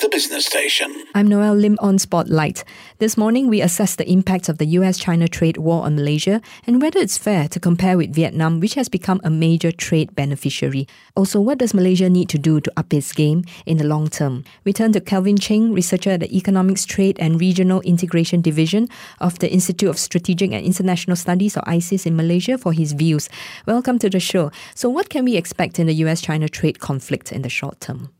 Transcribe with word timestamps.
the 0.00 0.08
business 0.10 0.44
station. 0.44 1.04
I'm 1.14 1.26
Noel 1.26 1.54
Lim 1.54 1.78
on 1.80 1.98
Spotlight. 1.98 2.64
This 2.98 3.16
morning, 3.16 3.48
we 3.48 3.62
assess 3.62 3.96
the 3.96 4.10
impact 4.10 4.48
of 4.48 4.58
the 4.58 4.66
US 4.78 4.98
China 4.98 5.26
trade 5.26 5.56
war 5.56 5.84
on 5.84 5.96
Malaysia 5.96 6.42
and 6.66 6.82
whether 6.82 6.98
it's 6.98 7.16
fair 7.16 7.48
to 7.48 7.58
compare 7.58 7.96
with 7.96 8.14
Vietnam, 8.14 8.60
which 8.60 8.74
has 8.74 8.88
become 8.88 9.20
a 9.24 9.30
major 9.30 9.72
trade 9.72 10.14
beneficiary. 10.14 10.86
Also, 11.14 11.40
what 11.40 11.58
does 11.58 11.72
Malaysia 11.72 12.10
need 12.10 12.28
to 12.28 12.38
do 12.38 12.60
to 12.60 12.72
up 12.76 12.92
its 12.92 13.12
game 13.12 13.44
in 13.64 13.78
the 13.78 13.84
long 13.84 14.08
term? 14.08 14.44
We 14.64 14.72
turn 14.72 14.92
to 14.92 15.00
Kelvin 15.00 15.38
Cheng, 15.38 15.72
researcher 15.72 16.10
at 16.10 16.20
the 16.20 16.36
Economics, 16.36 16.84
Trade 16.84 17.16
and 17.18 17.40
Regional 17.40 17.80
Integration 17.82 18.42
Division 18.42 18.88
of 19.20 19.38
the 19.38 19.50
Institute 19.50 19.88
of 19.88 19.98
Strategic 19.98 20.52
and 20.52 20.64
International 20.64 21.16
Studies, 21.16 21.56
or 21.56 21.62
ISIS, 21.66 22.04
in 22.06 22.16
Malaysia, 22.16 22.58
for 22.58 22.72
his 22.72 22.92
views. 22.92 23.28
Welcome 23.66 23.98
to 24.00 24.10
the 24.10 24.20
show. 24.20 24.50
So, 24.74 24.90
what 24.90 25.08
can 25.08 25.24
we 25.24 25.36
expect 25.36 25.78
in 25.78 25.86
the 25.86 25.94
US 26.06 26.20
China 26.20 26.48
trade 26.48 26.80
conflict 26.80 27.32
in 27.32 27.42
the 27.42 27.48
short 27.48 27.80
term? 27.80 28.15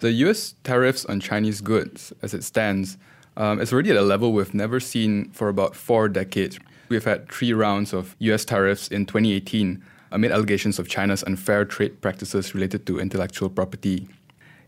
The 0.00 0.12
US 0.12 0.54
tariffs 0.62 1.06
on 1.06 1.20
Chinese 1.20 1.62
goods, 1.62 2.12
as 2.20 2.34
it 2.34 2.44
stands, 2.44 2.98
um, 3.34 3.60
is 3.60 3.72
already 3.72 3.90
at 3.90 3.96
a 3.96 4.02
level 4.02 4.32
we've 4.32 4.52
never 4.52 4.78
seen 4.78 5.30
for 5.30 5.48
about 5.48 5.74
four 5.74 6.08
decades. 6.08 6.58
We've 6.90 7.04
had 7.04 7.30
three 7.30 7.54
rounds 7.54 7.94
of 7.94 8.14
US 8.18 8.44
tariffs 8.44 8.88
in 8.88 9.06
2018 9.06 9.82
amid 10.12 10.32
allegations 10.32 10.78
of 10.78 10.86
China's 10.86 11.24
unfair 11.24 11.64
trade 11.64 12.02
practices 12.02 12.54
related 12.54 12.86
to 12.86 13.00
intellectual 13.00 13.48
property. 13.48 14.06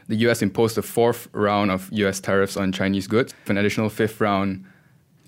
The 0.08 0.16
US 0.28 0.40
imposed 0.40 0.78
a 0.78 0.82
fourth 0.82 1.28
round 1.32 1.70
of 1.70 1.90
US 1.92 2.20
tariffs 2.20 2.56
on 2.56 2.72
Chinese 2.72 3.06
goods, 3.06 3.34
an 3.48 3.58
additional 3.58 3.90
fifth 3.90 4.22
round. 4.22 4.64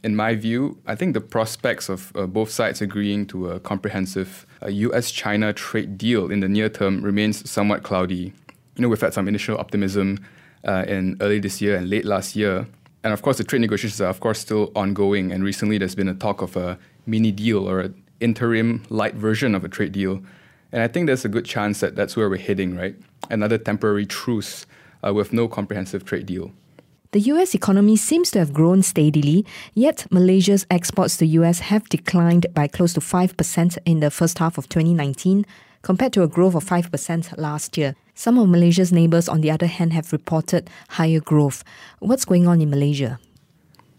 In 0.03 0.17
my 0.17 0.35
view, 0.35 0.79
I 0.87 0.95
think 0.95 1.13
the 1.13 1.21
prospects 1.21 1.91
of 1.91 2.11
uh, 2.17 2.27
both 2.27 2.51
sides 2.51 2.81
agreeing 2.81 3.27
to 3.27 3.51
a 3.51 3.61
comprehensive 3.61 4.47
uh, 4.63 4.69
US 4.69 5.11
China 5.11 5.53
trade 5.53 5.99
deal 5.99 6.31
in 6.31 6.41
the 6.41 6.49
near 6.49 6.71
term 6.71 7.03
remains 7.03 7.49
somewhat 7.49 7.83
cloudy 7.83 8.33
you 8.81 8.87
know, 8.87 8.89
we've 8.89 9.01
had 9.01 9.13
some 9.13 9.29
initial 9.29 9.59
optimism 9.59 10.25
uh, 10.67 10.87
in 10.89 11.19
early 11.21 11.39
this 11.39 11.61
year 11.61 11.77
and 11.77 11.91
late 11.91 12.07
last 12.07 12.35
year. 12.35 12.67
And 13.05 13.13
of 13.13 13.21
course, 13.21 13.37
the 13.37 13.45
trade 13.45 13.61
negotiations 13.61 14.01
are, 14.01 14.09
of 14.09 14.21
course, 14.21 14.39
still 14.39 14.73
ongoing. 14.75 15.33
And 15.33 15.45
recently, 15.45 15.77
there's 15.77 15.95
been 15.95 16.09
a 16.09 16.15
talk 16.15 16.41
of 16.41 16.57
a 16.57 16.79
mini 17.05 17.31
deal 17.31 17.69
or 17.69 17.81
an 17.81 18.03
interim 18.21 18.83
light 18.89 19.15
version 19.15 19.55
of 19.55 19.65
a 19.65 19.69
trade 19.69 19.93
deal. 19.93 20.23
And 20.73 20.83
I 20.83 20.89
think 20.89 21.09
there's 21.09 21.27
a 21.27 21.29
good 21.29 21.45
chance 21.45 21.81
that 21.81 21.95
that's 21.95 22.17
where 22.17 22.31
we're 22.31 22.39
heading, 22.39 22.75
right? 22.75 22.97
Another 23.29 23.59
temporary 23.59 24.07
truce 24.07 24.65
uh, 25.07 25.13
with 25.13 25.31
no 25.35 25.47
comprehensive 25.47 26.07
trade 26.07 26.25
deal. 26.25 26.51
The 27.13 27.21
US 27.21 27.55
economy 27.55 27.97
seems 27.97 28.31
to 28.31 28.39
have 28.39 28.55
grown 28.55 28.83
steadily, 28.83 29.45
yet 29.75 30.07
Malaysia's 30.11 30.65
exports 30.71 31.19
to 31.19 31.27
US 31.27 31.59
have 31.59 31.87
declined 31.91 32.47
by 32.55 32.67
close 32.67 32.95
to 32.95 33.01
5% 33.01 33.79
in 33.85 34.01
the 34.01 34.11
first 34.11 34.39
half 34.39 34.57
of 34.57 34.71
2019 34.71 35.45
compared 35.83 36.13
to 36.13 36.23
a 36.23 36.29
growth 36.29 36.55
of 36.55 36.65
5% 36.65 37.39
last 37.39 37.77
year. 37.79 37.95
Some 38.15 38.39
of 38.39 38.49
Malaysia's 38.49 38.93
neighbours, 38.93 39.29
on 39.29 39.41
the 39.41 39.51
other 39.51 39.67
hand, 39.67 39.93
have 39.93 40.13
reported 40.13 40.69
higher 40.91 41.21
growth. 41.21 41.65
What's 42.01 42.25
going 42.25 42.47
on 42.47 42.61
in 42.61 42.71
Malaysia? 42.71 43.19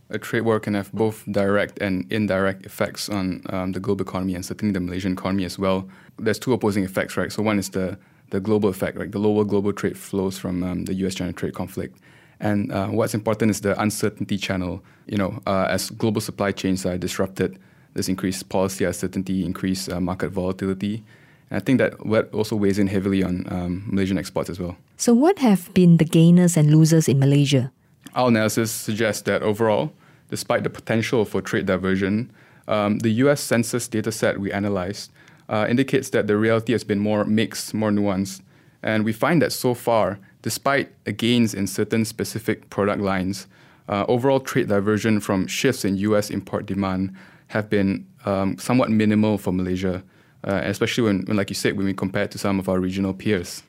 A 0.10 0.20
trade 0.20 0.42
war 0.42 0.60
can 0.60 0.74
have 0.74 0.92
both 0.92 1.24
direct 1.32 1.80
and 1.80 2.12
indirect 2.12 2.66
effects 2.66 3.08
on 3.08 3.42
um, 3.50 3.72
the 3.72 3.80
global 3.80 4.04
economy 4.06 4.36
and 4.36 4.46
certainly 4.46 4.74
the 4.74 4.82
Malaysian 4.82 5.14
economy 5.14 5.46
as 5.46 5.58
well. 5.58 5.88
There's 6.20 6.38
two 6.38 6.52
opposing 6.52 6.84
effects, 6.84 7.16
right? 7.16 7.32
So 7.32 7.42
one 7.42 7.58
is 7.58 7.70
the 7.70 7.98
the 8.32 8.40
global 8.40 8.70
effect, 8.70 8.98
right? 8.98 9.12
The 9.12 9.20
lower 9.20 9.44
global 9.44 9.74
trade 9.74 9.98
flows 9.98 10.40
from 10.40 10.64
um, 10.64 10.86
the 10.86 10.94
U.S.-China 10.94 11.36
trade 11.36 11.54
conflict, 11.54 12.00
and 12.40 12.72
uh, 12.72 12.88
what's 12.88 13.14
important 13.14 13.52
is 13.52 13.62
the 13.62 13.80
uncertainty 13.80 14.38
channel. 14.38 14.84
You 15.06 15.18
know, 15.18 15.42
uh, 15.46 15.68
as 15.70 15.90
global 15.90 16.22
supply 16.22 16.52
chains 16.54 16.86
are 16.86 16.98
disrupted, 16.98 17.60
there's 17.94 18.10
increased 18.10 18.48
policy 18.50 18.86
uncertainty, 18.86 19.46
increased 19.46 19.92
uh, 19.92 20.00
market 20.00 20.30
volatility, 20.30 21.04
and 21.52 21.58
I 21.58 21.60
think 21.60 21.80
that 21.80 21.94
also 22.34 22.56
weighs 22.56 22.80
in 22.80 22.88
heavily 22.88 23.24
on 23.24 23.46
um, 23.52 23.84
Malaysian 23.86 24.18
exports 24.18 24.50
as 24.50 24.58
well. 24.58 24.78
So, 24.96 25.14
what 25.14 25.40
have 25.40 25.72
been 25.74 25.98
the 25.98 26.06
gainers 26.06 26.56
and 26.56 26.72
losers 26.72 27.10
in 27.10 27.20
Malaysia? 27.20 27.72
Our 28.16 28.30
analysis 28.30 28.72
suggests 28.72 29.24
that 29.24 29.44
overall, 29.44 29.92
despite 30.30 30.64
the 30.64 30.70
potential 30.70 31.26
for 31.26 31.42
trade 31.42 31.66
diversion, 31.66 32.32
um, 32.70 33.00
the 33.00 33.10
US 33.26 33.42
census 33.42 33.90
data 33.90 34.14
set 34.14 34.40
we 34.40 34.52
analyzed 34.52 35.12
uh, 35.50 35.68
indicates 35.70 36.10
that 36.12 36.28
the 36.28 36.38
reality 36.38 36.72
has 36.72 36.86
been 36.86 37.00
more 37.00 37.26
mixed, 37.26 37.74
more 37.74 37.92
nuanced. 37.92 38.42
And 38.82 39.04
we 39.04 39.12
find 39.12 39.42
that 39.42 39.52
so 39.52 39.74
far, 39.74 40.20
despite 40.42 40.90
gains 41.18 41.54
in 41.54 41.68
certain 41.68 42.06
specific 42.06 42.70
product 42.70 43.02
lines, 43.02 43.48
uh, 43.90 44.06
overall 44.08 44.40
trade 44.40 44.70
diversion 44.70 45.20
from 45.20 45.48
shifts 45.48 45.84
in 45.84 45.98
US 45.98 46.30
import 46.30 46.66
demand 46.66 47.14
have 47.48 47.70
been 47.70 48.08
um, 48.24 48.58
somewhat 48.58 48.90
minimal 48.90 49.38
for 49.38 49.52
Malaysia 49.52 50.02
uh, 50.44 50.62
especially 50.64 51.04
when, 51.04 51.22
when, 51.26 51.38
like 51.38 51.50
you 51.50 51.56
said, 51.56 51.78
when 51.78 51.86
we 51.86 51.94
compare 51.94 52.24
it 52.24 52.32
to 52.32 52.38
some 52.38 52.60
of 52.60 52.68
our 52.70 52.80
regional 52.80 53.14
peers. 53.14 53.64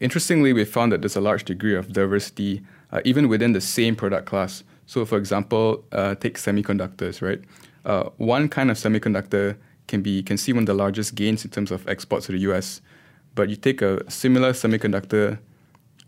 Interestingly, 0.00 0.52
we 0.52 0.64
found 0.64 0.92
that 0.92 1.02
there's 1.02 1.16
a 1.16 1.20
large 1.20 1.44
degree 1.44 1.74
of 1.74 1.92
diversity 1.92 2.62
uh, 2.92 3.00
even 3.04 3.28
within 3.28 3.52
the 3.52 3.60
same 3.60 3.94
product 3.94 4.26
class. 4.26 4.62
So, 4.86 5.04
for 5.04 5.18
example, 5.18 5.84
uh, 5.92 6.14
take 6.14 6.38
semiconductors, 6.38 7.20
right? 7.20 7.40
Uh, 7.84 8.10
one 8.16 8.48
kind 8.48 8.70
of 8.70 8.76
semiconductor 8.76 9.56
can 9.86 10.02
be 10.02 10.22
can 10.22 10.36
see 10.36 10.52
one 10.52 10.62
of 10.62 10.66
the 10.66 10.74
largest 10.74 11.14
gains 11.14 11.44
in 11.44 11.50
terms 11.50 11.70
of 11.70 11.86
exports 11.88 12.26
to 12.26 12.32
the 12.32 12.38
U.S. 12.40 12.80
But 13.34 13.48
you 13.48 13.56
take 13.56 13.82
a 13.82 14.08
similar 14.10 14.52
semiconductor 14.52 15.38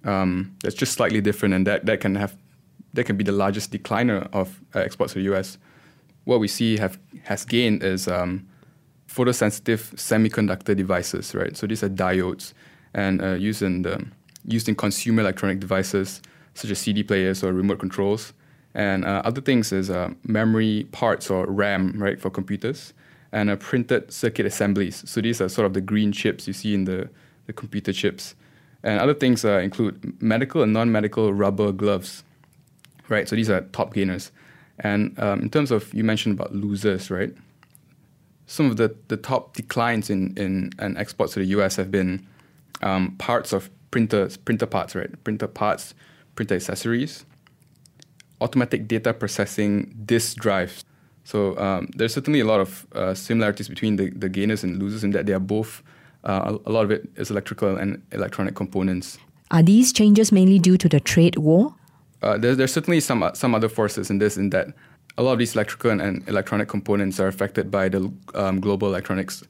um, 0.04 0.56
that's 0.62 0.74
just 0.74 0.92
slightly 0.92 1.20
different, 1.20 1.54
and 1.54 1.66
that, 1.66 1.86
that 1.86 2.00
can 2.00 2.14
have 2.14 2.36
that 2.94 3.04
can 3.04 3.16
be 3.16 3.24
the 3.24 3.32
largest 3.32 3.72
decliner 3.72 4.28
of 4.32 4.60
uh, 4.74 4.80
exports 4.80 5.12
to 5.12 5.18
the 5.18 5.24
U.S. 5.26 5.58
What 6.24 6.40
we 6.40 6.48
see 6.48 6.78
have 6.78 6.98
has 7.24 7.44
gained 7.44 7.82
is 7.82 8.08
um, 8.08 8.46
photosensitive 9.10 9.94
semiconductor 9.96 10.76
devices, 10.76 11.34
right? 11.34 11.56
So 11.56 11.66
these 11.66 11.82
are 11.82 11.88
diodes 11.88 12.52
and 12.94 13.22
uh, 13.22 13.32
used 13.32 13.62
in 13.62 13.82
the, 13.82 14.06
used 14.46 14.68
in 14.68 14.76
consumer 14.76 15.22
electronic 15.22 15.58
devices 15.58 16.22
such 16.54 16.70
as 16.70 16.78
CD 16.78 17.02
players 17.02 17.42
or 17.42 17.52
remote 17.52 17.80
controls. 17.80 18.32
And 18.74 19.04
uh, 19.04 19.22
other 19.24 19.40
things 19.40 19.72
is 19.72 19.90
uh, 19.90 20.10
memory 20.24 20.86
parts 20.92 21.28
or 21.28 21.46
RAM, 21.46 22.00
right, 22.00 22.20
for 22.20 22.30
computers, 22.30 22.92
and 23.32 23.50
uh, 23.50 23.56
printed 23.56 24.12
circuit 24.12 24.46
assemblies. 24.46 25.02
So 25.10 25.20
these 25.20 25.40
are 25.40 25.48
sort 25.48 25.66
of 25.66 25.74
the 25.74 25.80
green 25.80 26.12
chips 26.12 26.46
you 26.46 26.52
see 26.52 26.74
in 26.74 26.84
the, 26.84 27.08
the 27.46 27.52
computer 27.52 27.92
chips. 27.92 28.36
And 28.82 29.00
other 29.00 29.14
things 29.14 29.44
uh, 29.44 29.58
include 29.58 30.22
medical 30.22 30.62
and 30.62 30.72
non-medical 30.72 31.34
rubber 31.34 31.72
gloves, 31.72 32.22
right? 33.08 33.28
So 33.28 33.34
these 33.34 33.50
are 33.50 33.62
top 33.72 33.92
gainers. 33.92 34.30
And 34.78 35.18
um, 35.18 35.40
in 35.40 35.50
terms 35.50 35.70
of 35.70 35.92
you 35.92 36.04
mentioned 36.04 36.38
about 36.38 36.54
losers, 36.54 37.10
right? 37.10 37.34
Some 38.50 38.66
of 38.68 38.76
the, 38.78 38.92
the 39.06 39.16
top 39.16 39.54
declines 39.54 40.10
in, 40.10 40.36
in, 40.36 40.72
in 40.80 40.96
exports 40.96 41.34
to 41.34 41.38
the 41.38 41.46
US 41.46 41.76
have 41.76 41.92
been 41.92 42.26
um, 42.82 43.14
parts 43.16 43.52
of 43.52 43.70
printers, 43.92 44.36
printer 44.36 44.66
parts, 44.66 44.96
right? 44.96 45.22
Printer 45.22 45.46
parts, 45.46 45.94
printer 46.34 46.56
accessories, 46.56 47.24
automatic 48.40 48.88
data 48.88 49.14
processing 49.14 49.94
disk 50.04 50.36
drives. 50.38 50.84
So 51.22 51.56
um, 51.58 51.90
there's 51.94 52.12
certainly 52.12 52.40
a 52.40 52.44
lot 52.44 52.58
of 52.58 52.88
uh, 52.92 53.14
similarities 53.14 53.68
between 53.68 53.94
the, 53.94 54.10
the 54.10 54.28
gainers 54.28 54.64
and 54.64 54.82
losers 54.82 55.04
in 55.04 55.12
that 55.12 55.26
they 55.26 55.32
are 55.32 55.38
both, 55.38 55.84
uh, 56.24 56.58
a, 56.66 56.72
lot 56.72 56.84
of 56.84 56.90
it 56.90 57.08
is 57.14 57.30
electrical 57.30 57.76
and 57.76 58.02
electronic 58.10 58.56
components. 58.56 59.16
Are 59.52 59.62
these 59.62 59.92
changes 59.92 60.32
mainly 60.32 60.58
due 60.58 60.76
to 60.76 60.88
the 60.88 60.98
trade 60.98 61.36
war? 61.36 61.76
Uh, 62.20 62.36
there, 62.36 62.56
there's 62.56 62.72
certainly 62.72 62.98
some, 62.98 63.30
some 63.34 63.54
other 63.54 63.68
forces 63.68 64.10
in 64.10 64.18
this, 64.18 64.36
in 64.36 64.50
that 64.50 64.74
a 65.20 65.22
lot 65.22 65.32
of 65.34 65.38
these 65.38 65.54
electrical 65.54 65.90
and, 65.90 66.00
and 66.00 66.26
electronic 66.28 66.66
components 66.66 67.20
are 67.20 67.28
affected 67.28 67.70
by 67.70 67.90
the 67.90 68.10
um, 68.34 68.58
global 68.58 68.88
electronics 68.88 69.44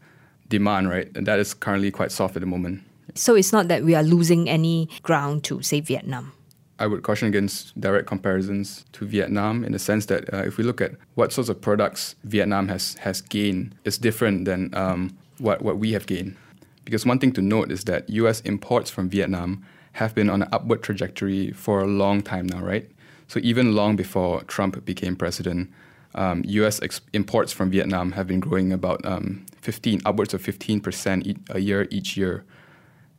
demand, 0.49 0.91
right? 0.91 1.09
And 1.15 1.25
that 1.29 1.39
is 1.39 1.55
currently 1.55 1.93
quite 1.93 2.11
soft 2.11 2.35
at 2.35 2.41
the 2.41 2.47
moment. 2.47 2.83
So 3.15 3.37
it's 3.37 3.53
not 3.53 3.69
that 3.69 3.85
we 3.85 3.95
are 3.95 4.03
losing 4.03 4.51
any 4.51 4.89
ground 5.05 5.45
to, 5.45 5.63
say, 5.63 5.79
Vietnam. 5.79 6.33
I 6.81 6.89
would 6.89 7.05
caution 7.05 7.29
against 7.29 7.81
direct 7.81 8.09
comparisons 8.09 8.85
to 8.95 9.07
Vietnam 9.07 9.65
in 9.65 9.71
the 9.71 9.79
sense 9.79 10.07
that 10.07 10.33
uh, 10.35 10.39
if 10.39 10.57
we 10.57 10.65
look 10.65 10.81
at 10.81 10.93
what 11.15 11.33
sorts 11.33 11.49
of 11.49 11.61
products 11.61 12.17
Vietnam 12.25 12.67
has, 12.67 12.95
has 12.95 13.21
gained, 13.21 13.77
it's 13.85 13.99
different 13.99 14.47
than 14.47 14.75
um, 14.75 15.17
what, 15.39 15.63
what 15.63 15.79
we 15.79 15.93
have 15.93 16.07
gained. 16.07 16.37
Because 16.85 17.07
one 17.07 17.21
thing 17.21 17.31
to 17.33 17.43
note 17.43 17.71
is 17.71 17.85
that 17.85 18.11
US 18.11 18.41
imports 18.41 18.91
from 18.91 19.09
Vietnam 19.09 19.65
have 19.93 20.17
been 20.17 20.31
on 20.31 20.43
an 20.43 20.49
upward 20.51 20.83
trajectory 20.83 21.53
for 21.53 21.81
a 21.81 21.87
long 21.87 22.23
time 22.23 22.47
now, 22.47 22.59
right? 22.59 22.91
So 23.31 23.39
even 23.45 23.77
long 23.77 23.95
before 23.95 24.43
Trump 24.43 24.85
became 24.85 25.15
president, 25.15 25.71
um, 26.17 26.43
U.S. 26.47 26.83
Ex- 26.83 27.01
imports 27.13 27.53
from 27.53 27.71
Vietnam 27.71 28.11
have 28.11 28.27
been 28.27 28.41
growing 28.41 28.73
about 28.73 29.07
um, 29.07 29.47
15, 29.63 30.01
upwards 30.05 30.35
of 30.35 30.43
15 30.43 30.81
percent 30.81 31.39
a 31.49 31.61
year 31.61 31.87
each 31.93 32.17
year. 32.17 32.45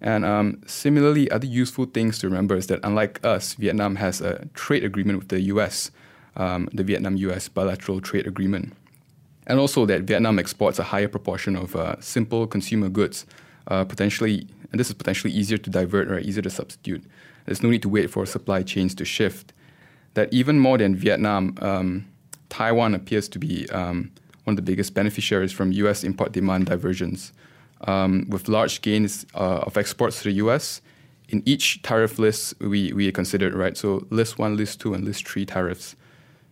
And 0.02 0.26
um, 0.26 0.64
similarly, 0.66 1.32
other 1.32 1.48
useful 1.48 1.86
things 1.86 2.20
to 2.20 2.28
remember 2.28 2.58
is 2.58 2.68
that 2.68 2.82
unlike 2.84 3.26
us, 3.26 3.54
Vietnam 3.54 3.96
has 3.96 4.20
a 4.20 4.50
trade 4.54 4.84
agreement 4.84 5.18
with 5.18 5.30
the 5.30 5.40
U.S., 5.54 5.92
um, 6.36 6.68
the 6.74 6.84
Vietnam-U.S. 6.84 7.48
bilateral 7.48 8.02
trade 8.02 8.28
agreement, 8.28 8.74
and 9.48 9.60
also 9.60 9.86
that 9.86 10.02
Vietnam 10.02 10.40
exports 10.40 10.78
a 10.78 10.84
higher 10.84 11.08
proportion 11.08 11.56
of 11.56 11.74
uh, 11.74 11.96
simple 12.02 12.48
consumer 12.48 12.90
goods, 12.90 13.26
uh, 13.68 13.86
potentially, 13.86 14.46
and 14.72 14.78
this 14.78 14.90
is 14.90 14.94
potentially 14.94 15.32
easier 15.32 15.58
to 15.58 15.70
divert, 15.70 16.10
right, 16.10 16.26
easier 16.26 16.44
to 16.44 16.50
substitute. 16.50 17.02
There's 17.46 17.64
no 17.64 17.70
need 17.70 17.84
to 17.84 17.90
wait 17.90 18.10
for 18.10 18.26
supply 18.26 18.64
chains 18.64 18.94
to 18.96 19.06
shift 19.06 19.54
that 20.14 20.34
even 20.34 20.60
more 20.60 20.78
than 20.78 20.96
Vietnam, 20.96 21.58
um, 21.62 22.06
Taiwan 22.50 22.94
appears 22.94 23.30
to 23.30 23.40
be 23.40 23.70
um, 23.70 24.12
one 24.44 24.54
of 24.54 24.56
the 24.58 24.62
biggest 24.62 24.94
beneficiaries 24.94 25.52
from 25.52 25.72
U.S. 25.72 26.04
import 26.04 26.32
demand 26.32 26.66
diversions, 26.66 27.32
um, 27.88 28.26
with 28.30 28.48
large 28.48 28.82
gains 28.82 29.26
uh, 29.36 29.60
of 29.66 29.78
exports 29.78 30.20
to 30.20 30.24
the 30.26 30.34
US. 30.34 30.82
In 31.30 31.42
each 31.46 31.82
tariff 31.82 32.20
list, 32.20 32.54
we, 32.60 32.92
we 32.92 33.12
considered, 33.12 33.54
right? 33.54 33.78
So 33.78 34.06
list 34.10 34.38
one, 34.38 34.58
list 34.58 34.82
two, 34.82 34.94
and 34.94 35.06
list 35.06 35.28
three 35.28 35.46
tariffs. 35.46 35.96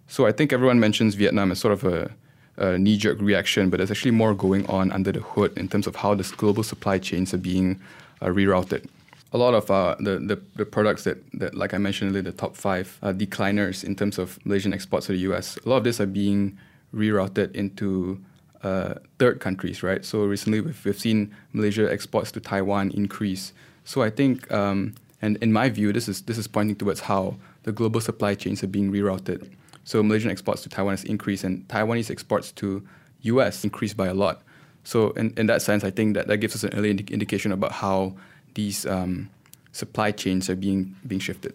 So 0.08 0.26
I 0.26 0.32
think 0.32 0.54
everyone 0.54 0.80
mentions 0.80 1.16
Vietnam 1.16 1.52
as 1.52 1.60
sort 1.60 1.74
of 1.74 1.84
a, 1.84 2.12
a 2.58 2.78
knee 2.78 2.98
jerk 2.98 3.20
reaction, 3.20 3.70
but 3.70 3.78
there's 3.78 3.92
actually 3.92 4.12
more 4.12 4.34
going 4.34 4.66
on 4.68 4.92
under 4.92 5.12
the 5.12 5.20
hood 5.20 5.56
in 5.58 5.68
terms 5.68 5.86
of 5.86 5.98
how 5.98 6.16
the 6.16 6.24
global 6.38 6.64
supply 6.64 6.98
chains 6.98 7.34
are 7.34 7.38
being 7.38 7.80
uh, 8.22 8.28
rerouted. 8.28 8.86
A 9.32 9.38
lot 9.38 9.54
of 9.54 9.70
uh, 9.70 9.96
the, 10.00 10.18
the, 10.18 10.42
the, 10.56 10.66
products 10.66 11.04
that, 11.04 11.18
that, 11.34 11.54
like 11.54 11.76
I 11.76 11.78
mentioned 11.78 12.12
earlier, 12.12 12.24
the 12.24 12.32
top 12.32 12.56
five 12.56 12.98
uh, 13.04 13.14
decliners 13.14 13.84
in 13.84 13.96
terms 13.96 14.18
of 14.18 14.44
Malaysian 14.44 14.74
exports 14.74 15.06
to 15.06 15.12
the 15.12 15.20
US, 15.32 15.58
a 15.58 15.70
lot 15.70 15.78
of 15.78 15.84
this 15.84 16.02
are 16.02 16.08
being 16.08 16.58
rerouted 16.94 17.54
into 17.54 18.20
uh, 18.64 18.96
third 19.20 19.40
countries, 19.40 19.84
right? 19.84 20.04
So 20.04 20.24
recently 20.26 20.62
we've, 20.62 20.84
we've, 20.84 21.00
seen 21.00 21.34
Malaysia 21.54 21.92
exports 21.92 22.32
to 22.34 22.40
Taiwan 22.40 22.92
increase. 22.92 23.54
So 23.86 24.02
I 24.02 24.10
think, 24.10 24.52
um, 24.52 24.96
and 25.22 25.38
in 25.38 25.54
my 25.54 25.70
view, 25.70 25.94
this 25.94 26.08
is 26.08 26.22
this 26.24 26.38
is 26.38 26.48
pointing 26.48 26.76
towards 26.76 27.02
how 27.02 27.36
the 27.64 27.72
global 27.72 28.02
supply 28.02 28.36
chains 28.36 28.64
are 28.64 28.68
being 28.68 28.92
rerouted. 28.92 29.50
So 29.84 30.04
Malaysian 30.04 30.32
exports 30.32 30.62
to 30.64 30.70
Taiwan 30.70 30.94
has 30.94 31.04
increased, 31.04 31.44
and 31.44 31.68
Taiwanese 31.68 32.12
exports 32.12 32.52
to 32.54 32.86
U.S. 33.22 33.64
increased 33.64 33.98
by 33.98 34.08
a 34.08 34.14
lot. 34.14 34.42
So 34.84 35.12
in, 35.12 35.34
in 35.38 35.48
that 35.48 35.62
sense, 35.62 35.84
I 35.84 35.92
think 35.92 36.16
that 36.16 36.28
that 36.28 36.38
gives 36.38 36.56
us 36.56 36.64
an 36.64 36.74
early 36.74 36.92
indi- 36.92 37.14
indication 37.14 37.52
about 37.52 37.72
how 37.72 38.16
these 38.54 38.86
um, 38.86 39.30
supply 39.72 40.12
chains 40.12 40.50
are 40.50 40.56
being 40.56 40.96
being 41.06 41.22
shifted. 41.22 41.54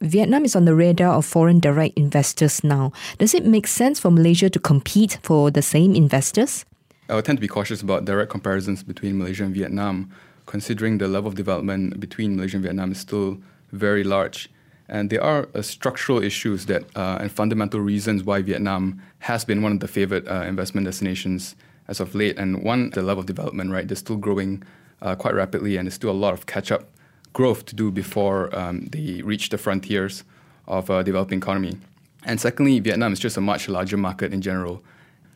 Vietnam 0.00 0.44
is 0.44 0.56
on 0.56 0.64
the 0.64 0.74
radar 0.74 1.14
of 1.14 1.26
foreign 1.26 1.60
direct 1.60 1.98
investors 1.98 2.64
now. 2.64 2.92
Does 3.18 3.34
it 3.34 3.44
make 3.44 3.66
sense 3.66 4.00
for 4.00 4.10
Malaysia 4.10 4.48
to 4.48 4.58
compete 4.58 5.18
for 5.22 5.50
the 5.50 5.62
same 5.62 5.94
investors? 5.94 6.64
I 7.08 7.14
would 7.14 7.24
tend 7.24 7.38
to 7.38 7.40
be 7.40 7.48
cautious 7.48 7.82
about 7.82 8.04
direct 8.04 8.30
comparisons 8.30 8.82
between 8.82 9.18
Malaysia 9.18 9.44
and 9.44 9.54
Vietnam, 9.54 10.10
considering 10.46 10.98
the 10.98 11.08
level 11.08 11.28
of 11.28 11.34
development 11.34 11.98
between 12.00 12.36
Malaysia 12.36 12.56
and 12.56 12.64
Vietnam 12.64 12.92
is 12.92 12.98
still 12.98 13.38
very 13.72 14.04
large. 14.04 14.48
And 14.88 15.10
there 15.10 15.22
are 15.22 15.48
uh, 15.54 15.62
structural 15.62 16.22
issues 16.22 16.66
that 16.66 16.84
uh, 16.96 17.18
and 17.20 17.30
fundamental 17.30 17.80
reasons 17.80 18.24
why 18.24 18.42
Vietnam 18.42 19.02
has 19.20 19.44
been 19.44 19.62
one 19.62 19.72
of 19.72 19.80
the 19.80 19.88
favorite 19.88 20.26
uh, 20.28 20.44
investment 20.46 20.86
destinations 20.86 21.56
as 21.88 22.00
of 22.00 22.14
late. 22.14 22.38
And 22.38 22.62
one, 22.62 22.90
the 22.90 23.02
level 23.02 23.20
of 23.20 23.26
development, 23.26 23.70
right? 23.70 23.86
They're 23.86 23.96
still 23.96 24.16
growing 24.16 24.62
uh, 25.02 25.14
quite 25.14 25.34
rapidly, 25.34 25.76
and 25.76 25.86
there's 25.86 25.94
still 25.94 26.10
a 26.10 26.12
lot 26.12 26.32
of 26.32 26.46
catch 26.46 26.70
up 26.70 26.88
growth 27.32 27.64
to 27.66 27.74
do 27.74 27.90
before 27.90 28.54
um, 28.56 28.86
they 28.86 29.22
reach 29.22 29.48
the 29.50 29.58
frontiers 29.58 30.24
of 30.66 30.90
a 30.90 31.04
developing 31.04 31.38
economy. 31.38 31.76
And 32.24 32.40
secondly, 32.40 32.80
Vietnam 32.80 33.12
is 33.12 33.18
just 33.18 33.36
a 33.36 33.40
much 33.40 33.68
larger 33.68 33.96
market 33.96 34.32
in 34.32 34.40
general, 34.42 34.82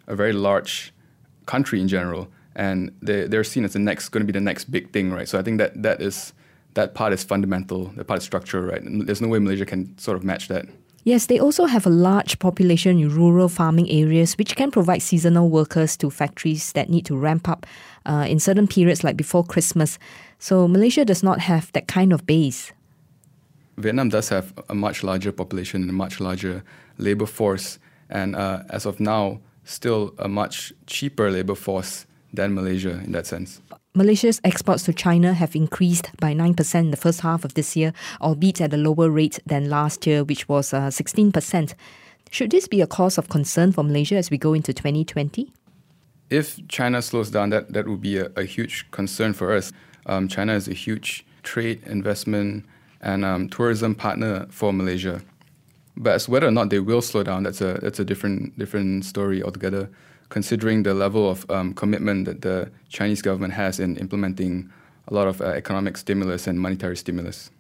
a 0.06 0.14
very 0.14 0.32
large 0.32 0.93
country 1.46 1.81
in 1.81 1.88
general, 1.88 2.28
and 2.55 2.94
they, 3.00 3.26
they're 3.26 3.44
seen 3.44 3.64
as 3.64 3.72
the 3.72 3.78
next 3.78 4.11
going 4.11 4.26
to 4.26 4.31
be 4.31 4.37
the 4.38 4.44
next 4.44 4.64
big 4.70 4.90
thing, 4.90 5.12
right? 5.12 5.28
So 5.28 5.38
I 5.38 5.43
think 5.43 5.58
that 5.58 5.82
that 5.82 6.00
is 6.00 6.32
that 6.75 6.94
part 6.94 7.12
is 7.12 7.25
fundamental, 7.25 7.87
that 7.96 8.06
part 8.06 8.19
is 8.19 8.25
structural, 8.25 8.64
right? 8.64 8.82
And 8.82 9.06
there's 9.06 9.20
no 9.20 9.28
way 9.28 9.38
Malaysia 9.38 9.64
can 9.64 9.96
sort 9.99 10.17
of 10.17 10.25
match 10.25 10.49
that. 10.49 10.67
Yes, 11.05 11.27
they 11.27 11.39
also 11.39 11.67
have 11.67 11.85
a 11.85 11.91
large 11.91 12.39
population 12.39 12.99
in 12.99 13.15
rural 13.15 13.51
farming 13.51 13.91
areas, 13.91 14.39
which 14.39 14.56
can 14.56 14.71
provide 14.71 15.03
seasonal 15.03 15.51
workers 15.51 15.99
to 15.99 16.11
factories 16.11 16.73
that 16.73 16.89
need 16.89 17.05
to 17.05 17.15
ramp 17.15 17.47
up 17.47 17.67
uh, 18.06 18.27
in 18.27 18.41
certain 18.41 18.67
periods, 18.67 19.05
like 19.05 19.15
before 19.15 19.45
Christmas. 19.45 19.99
So 20.39 20.67
Malaysia 20.67 21.05
does 21.05 21.23
not 21.23 21.41
have 21.41 21.71
that 21.73 21.89
kind 21.89 22.11
of 22.11 22.27
base. 22.27 22.73
Vietnam 23.77 24.09
does 24.09 24.31
have 24.31 24.55
a 24.71 24.75
much 24.75 25.05
larger 25.05 25.31
population 25.31 25.83
and 25.83 25.91
a 25.91 25.95
much 25.95 26.21
larger 26.21 26.65
labor 26.97 27.27
force, 27.27 27.79
and 28.09 28.35
uh, 28.35 28.62
as 28.71 28.87
of 28.87 28.99
now, 28.99 29.41
still 29.65 30.15
a 30.19 30.29
much 30.29 30.73
cheaper 30.87 31.31
labor 31.31 31.55
force 31.55 32.06
than 32.33 32.55
Malaysia 32.55 33.03
in 33.05 33.12
that 33.12 33.27
sense. 33.27 33.61
Malaysia's 33.96 34.41
exports 34.43 34.82
to 34.82 34.93
China 34.93 35.35
have 35.35 35.55
increased 35.55 36.11
by 36.19 36.35
9% 36.35 36.75
in 36.81 36.91
the 36.91 36.96
first 36.96 37.20
half 37.20 37.44
of 37.44 37.55
this 37.55 37.76
year, 37.76 37.93
albeit 38.20 38.61
at 38.61 38.75
a 38.75 38.76
lower 38.76 39.08
rate 39.08 39.38
than 39.46 39.70
last 39.70 40.05
year, 40.05 40.25
which 40.25 40.49
was 40.49 40.75
uh, 40.75 40.88
16%. 40.88 41.75
Should 42.29 42.50
this 42.50 42.67
be 42.67 42.81
a 42.81 42.88
cause 42.88 43.19
of 43.19 43.29
concern 43.29 43.70
for 43.70 43.85
Malaysia 43.85 44.17
as 44.17 44.32
we 44.32 44.37
go 44.37 44.52
into 44.52 44.73
2020? 44.73 45.52
If 46.29 46.67
China 46.67 47.00
slows 47.02 47.31
down, 47.31 47.50
that, 47.50 47.73
that 47.73 47.87
would 47.87 48.00
be 48.00 48.19
a, 48.19 48.32
a 48.35 48.43
huge 48.43 48.91
concern 48.91 49.32
for 49.32 49.55
us. 49.55 49.70
Um, 50.06 50.26
China 50.26 50.55
is 50.55 50.67
a 50.67 50.75
huge 50.75 51.25
trade, 51.44 51.81
investment, 51.87 52.67
and 53.00 53.25
um, 53.25 53.49
tourism 53.49 53.94
partner 53.94 54.49
for 54.50 54.73
Malaysia. 54.73 55.23
But 55.96 56.14
as 56.14 56.29
whether 56.29 56.49
or 56.49 56.50
not 56.50 56.70
they 56.70 56.81
will 56.81 57.00
slow 57.00 57.23
down, 57.23 57.44
that's 57.44 57.61
a 57.61 57.75
that's 57.75 58.00
a 58.00 58.05
different 58.05 58.58
different 58.58 59.05
story 59.05 59.41
altogether. 59.41 59.88
Considering 60.34 60.82
the 60.82 60.94
level 60.94 61.31
of 61.31 61.48
um, 61.48 61.72
commitment 61.75 62.25
that 62.25 62.42
the 62.42 62.69
Chinese 62.88 63.22
government 63.22 63.52
has 63.52 63.78
in 63.78 63.96
implementing 63.98 64.69
a 65.06 65.14
lot 65.14 65.28
of 65.28 65.40
uh, 65.40 65.44
economic 65.44 65.96
stimulus 65.96 66.48
and 66.48 66.58
monetary 66.58 66.96
stimulus. 66.96 67.52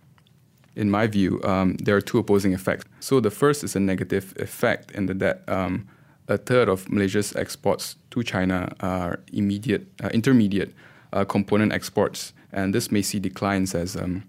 In 0.74 0.90
my 0.90 1.06
view, 1.06 1.40
um, 1.44 1.76
there 1.76 1.94
are 1.94 2.00
two 2.00 2.18
opposing 2.18 2.52
effects. 2.52 2.84
So 2.98 3.20
the 3.20 3.30
first 3.30 3.62
is 3.62 3.76
a 3.76 3.80
negative 3.80 4.34
effect 4.40 4.90
in 4.90 5.06
that 5.06 5.48
um, 5.48 5.86
a 6.26 6.36
third 6.36 6.68
of 6.68 6.90
Malaysia's 6.90 7.36
exports 7.36 7.94
to 8.10 8.24
China 8.24 8.74
are 8.80 9.20
immediate, 9.32 9.86
uh, 10.02 10.08
intermediate 10.08 10.74
uh, 11.12 11.24
component 11.24 11.72
exports, 11.72 12.32
and 12.52 12.74
this 12.74 12.90
may 12.90 13.02
see 13.02 13.20
declines 13.20 13.72
as 13.76 13.94
um, 13.94 14.24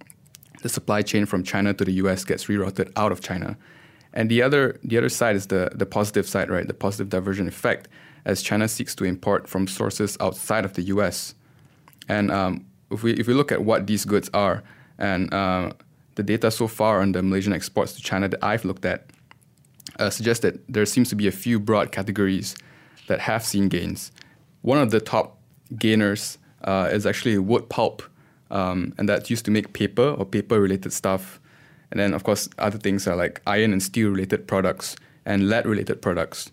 the 0.61 0.69
supply 0.69 1.01
chain 1.01 1.25
from 1.25 1.41
China 1.43 1.73
to 1.73 1.83
the 1.83 1.93
U.S. 1.93 2.23
gets 2.23 2.45
rerouted 2.45 2.91
out 2.95 3.11
of 3.11 3.21
China. 3.21 3.57
And 4.13 4.29
the 4.29 4.43
other, 4.43 4.79
the 4.83 4.99
other 4.99 5.09
side 5.09 5.35
is 5.35 5.47
the, 5.47 5.71
the 5.73 5.87
positive 5.87 6.27
side, 6.27 6.51
right? 6.51 6.67
The 6.67 6.75
positive 6.75 7.09
diversion 7.09 7.47
effect, 7.47 7.87
as 8.25 8.41
China 8.41 8.67
seeks 8.67 8.95
to 8.95 9.05
import 9.05 9.47
from 9.47 9.67
sources 9.67 10.17
outside 10.19 10.65
of 10.65 10.73
the 10.73 10.81
U.S. 10.83 11.35
And 12.09 12.31
um, 12.31 12.65
if 12.91 13.03
we 13.03 13.13
if 13.13 13.27
we 13.27 13.33
look 13.33 13.51
at 13.51 13.63
what 13.63 13.87
these 13.87 14.05
goods 14.05 14.29
are, 14.33 14.63
and 14.97 15.33
uh, 15.33 15.71
the 16.15 16.23
data 16.23 16.51
so 16.51 16.67
far 16.67 17.01
on 17.01 17.11
the 17.11 17.21
Malaysian 17.21 17.53
exports 17.53 17.93
to 17.93 18.01
China 18.01 18.27
that 18.27 18.43
I've 18.43 18.65
looked 18.65 18.85
at, 18.85 19.09
uh, 19.99 20.09
suggests 20.09 20.41
that 20.41 20.59
there 20.67 20.85
seems 20.85 21.09
to 21.09 21.15
be 21.15 21.27
a 21.27 21.31
few 21.31 21.59
broad 21.59 21.91
categories 21.91 22.55
that 23.07 23.19
have 23.19 23.45
seen 23.45 23.69
gains. 23.69 24.11
One 24.61 24.79
of 24.79 24.91
the 24.91 24.99
top 24.99 25.37
gainers 25.77 26.37
uh, 26.63 26.89
is 26.91 27.05
actually 27.05 27.37
wood 27.37 27.69
pulp, 27.69 28.01
um, 28.49 28.93
and 28.97 29.07
that's 29.07 29.29
used 29.29 29.45
to 29.45 29.51
make 29.51 29.73
paper 29.73 30.09
or 30.09 30.25
paper 30.25 30.59
related 30.59 30.93
stuff. 30.93 31.39
And 31.91 31.99
then, 31.99 32.13
of 32.13 32.23
course, 32.23 32.49
other 32.57 32.79
things 32.79 33.07
are 33.07 33.15
like 33.15 33.41
iron 33.45 33.71
and 33.71 33.81
steel 33.81 34.09
related 34.09 34.47
products 34.47 34.95
and 35.25 35.49
lead 35.49 35.65
related 35.65 36.01
products. 36.01 36.51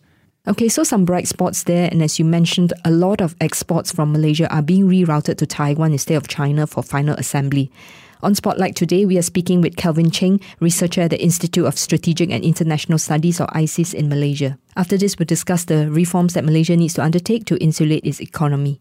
Okay, 0.48 0.68
so 0.68 0.82
some 0.82 1.04
bright 1.04 1.28
spots 1.28 1.62
there. 1.62 1.88
And 1.92 2.02
as 2.02 2.18
you 2.18 2.24
mentioned, 2.24 2.72
a 2.84 2.90
lot 2.90 3.20
of 3.20 3.36
exports 3.40 3.92
from 3.92 4.10
Malaysia 4.10 4.52
are 4.52 4.60
being 4.60 4.88
rerouted 4.88 5.36
to 5.36 5.46
Taiwan 5.46 5.92
instead 5.92 6.16
of 6.16 6.26
China 6.26 6.66
for 6.66 6.82
final 6.82 7.14
assembly. 7.14 7.70
On 8.24 8.34
Spotlight 8.34 8.74
today, 8.74 9.06
we 9.06 9.16
are 9.18 9.22
speaking 9.22 9.61
with 9.61 9.76
Kelvin 9.76 10.11
Cheng, 10.11 10.40
researcher 10.58 11.02
at 11.02 11.11
the 11.11 11.22
Institute 11.22 11.64
of 11.64 11.78
Strategic 11.78 12.30
and 12.30 12.42
International 12.42 12.99
Studies 12.99 13.40
or 13.40 13.46
ISIS 13.56 13.94
in 13.94 14.08
Malaysia. 14.08 14.58
After 14.75 14.96
this, 14.96 15.16
we'll 15.16 15.26
discuss 15.26 15.64
the 15.66 15.88
reforms 15.88 16.34
that 16.34 16.44
Malaysia 16.44 16.76
needs 16.76 16.94
to 16.94 17.04
undertake 17.04 17.44
to 17.44 17.62
insulate 17.62 18.04
its 18.04 18.20
economy. 18.20 18.80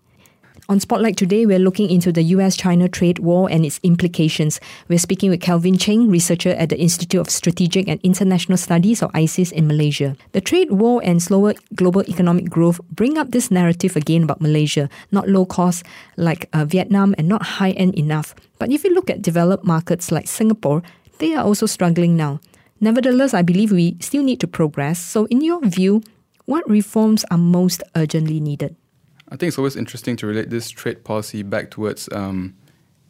On 0.71 0.79
Spotlight 0.79 1.17
today, 1.17 1.45
we're 1.45 1.59
looking 1.59 1.89
into 1.89 2.13
the 2.13 2.23
US 2.31 2.55
China 2.55 2.87
trade 2.87 3.19
war 3.19 3.51
and 3.51 3.65
its 3.65 3.81
implications. 3.83 4.57
We're 4.87 5.03
speaking 5.03 5.29
with 5.29 5.41
Kelvin 5.41 5.77
Cheng, 5.77 6.09
researcher 6.09 6.51
at 6.51 6.69
the 6.69 6.79
Institute 6.79 7.19
of 7.19 7.29
Strategic 7.29 7.89
and 7.89 7.99
International 8.03 8.57
Studies, 8.57 9.03
or 9.03 9.11
ISIS, 9.13 9.51
in 9.51 9.67
Malaysia. 9.67 10.15
The 10.31 10.39
trade 10.39 10.71
war 10.71 11.01
and 11.03 11.21
slower 11.21 11.55
global 11.75 12.07
economic 12.07 12.49
growth 12.49 12.79
bring 12.87 13.17
up 13.17 13.31
this 13.31 13.51
narrative 13.51 13.97
again 13.97 14.23
about 14.23 14.39
Malaysia, 14.39 14.87
not 15.11 15.27
low 15.27 15.43
cost 15.45 15.83
like 16.15 16.47
uh, 16.53 16.63
Vietnam 16.63 17.15
and 17.17 17.27
not 17.27 17.59
high 17.59 17.71
end 17.71 17.95
enough. 17.95 18.33
But 18.57 18.71
if 18.71 18.85
you 18.85 18.93
look 18.95 19.09
at 19.09 19.21
developed 19.21 19.65
markets 19.65 20.09
like 20.09 20.29
Singapore, 20.29 20.83
they 21.17 21.35
are 21.35 21.43
also 21.43 21.65
struggling 21.65 22.15
now. 22.15 22.39
Nevertheless, 22.79 23.33
I 23.33 23.41
believe 23.41 23.73
we 23.73 23.97
still 23.99 24.23
need 24.23 24.39
to 24.39 24.47
progress. 24.47 25.03
So, 25.03 25.25
in 25.25 25.41
your 25.41 25.59
view, 25.67 26.01
what 26.45 26.63
reforms 26.69 27.25
are 27.29 27.37
most 27.37 27.83
urgently 27.93 28.39
needed? 28.39 28.77
I 29.31 29.37
think 29.37 29.47
it's 29.47 29.57
always 29.57 29.77
interesting 29.77 30.17
to 30.17 30.27
relate 30.27 30.49
this 30.49 30.69
trade 30.69 31.05
policy 31.05 31.41
back 31.41 31.71
towards 31.71 32.09
um, 32.11 32.53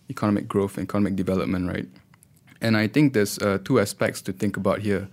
economic 0.07 0.47
growth 0.47 0.77
and 0.77 0.83
economic 0.87 1.15
development, 1.15 1.67
right? 1.67 1.87
And 2.61 2.77
I 2.77 2.87
think 2.87 3.13
there's 3.13 3.39
uh, 3.39 3.57
two 3.63 3.79
aspects 3.79 4.21
to 4.23 4.31
think 4.31 4.55
about 4.55 4.79
here. 4.81 5.09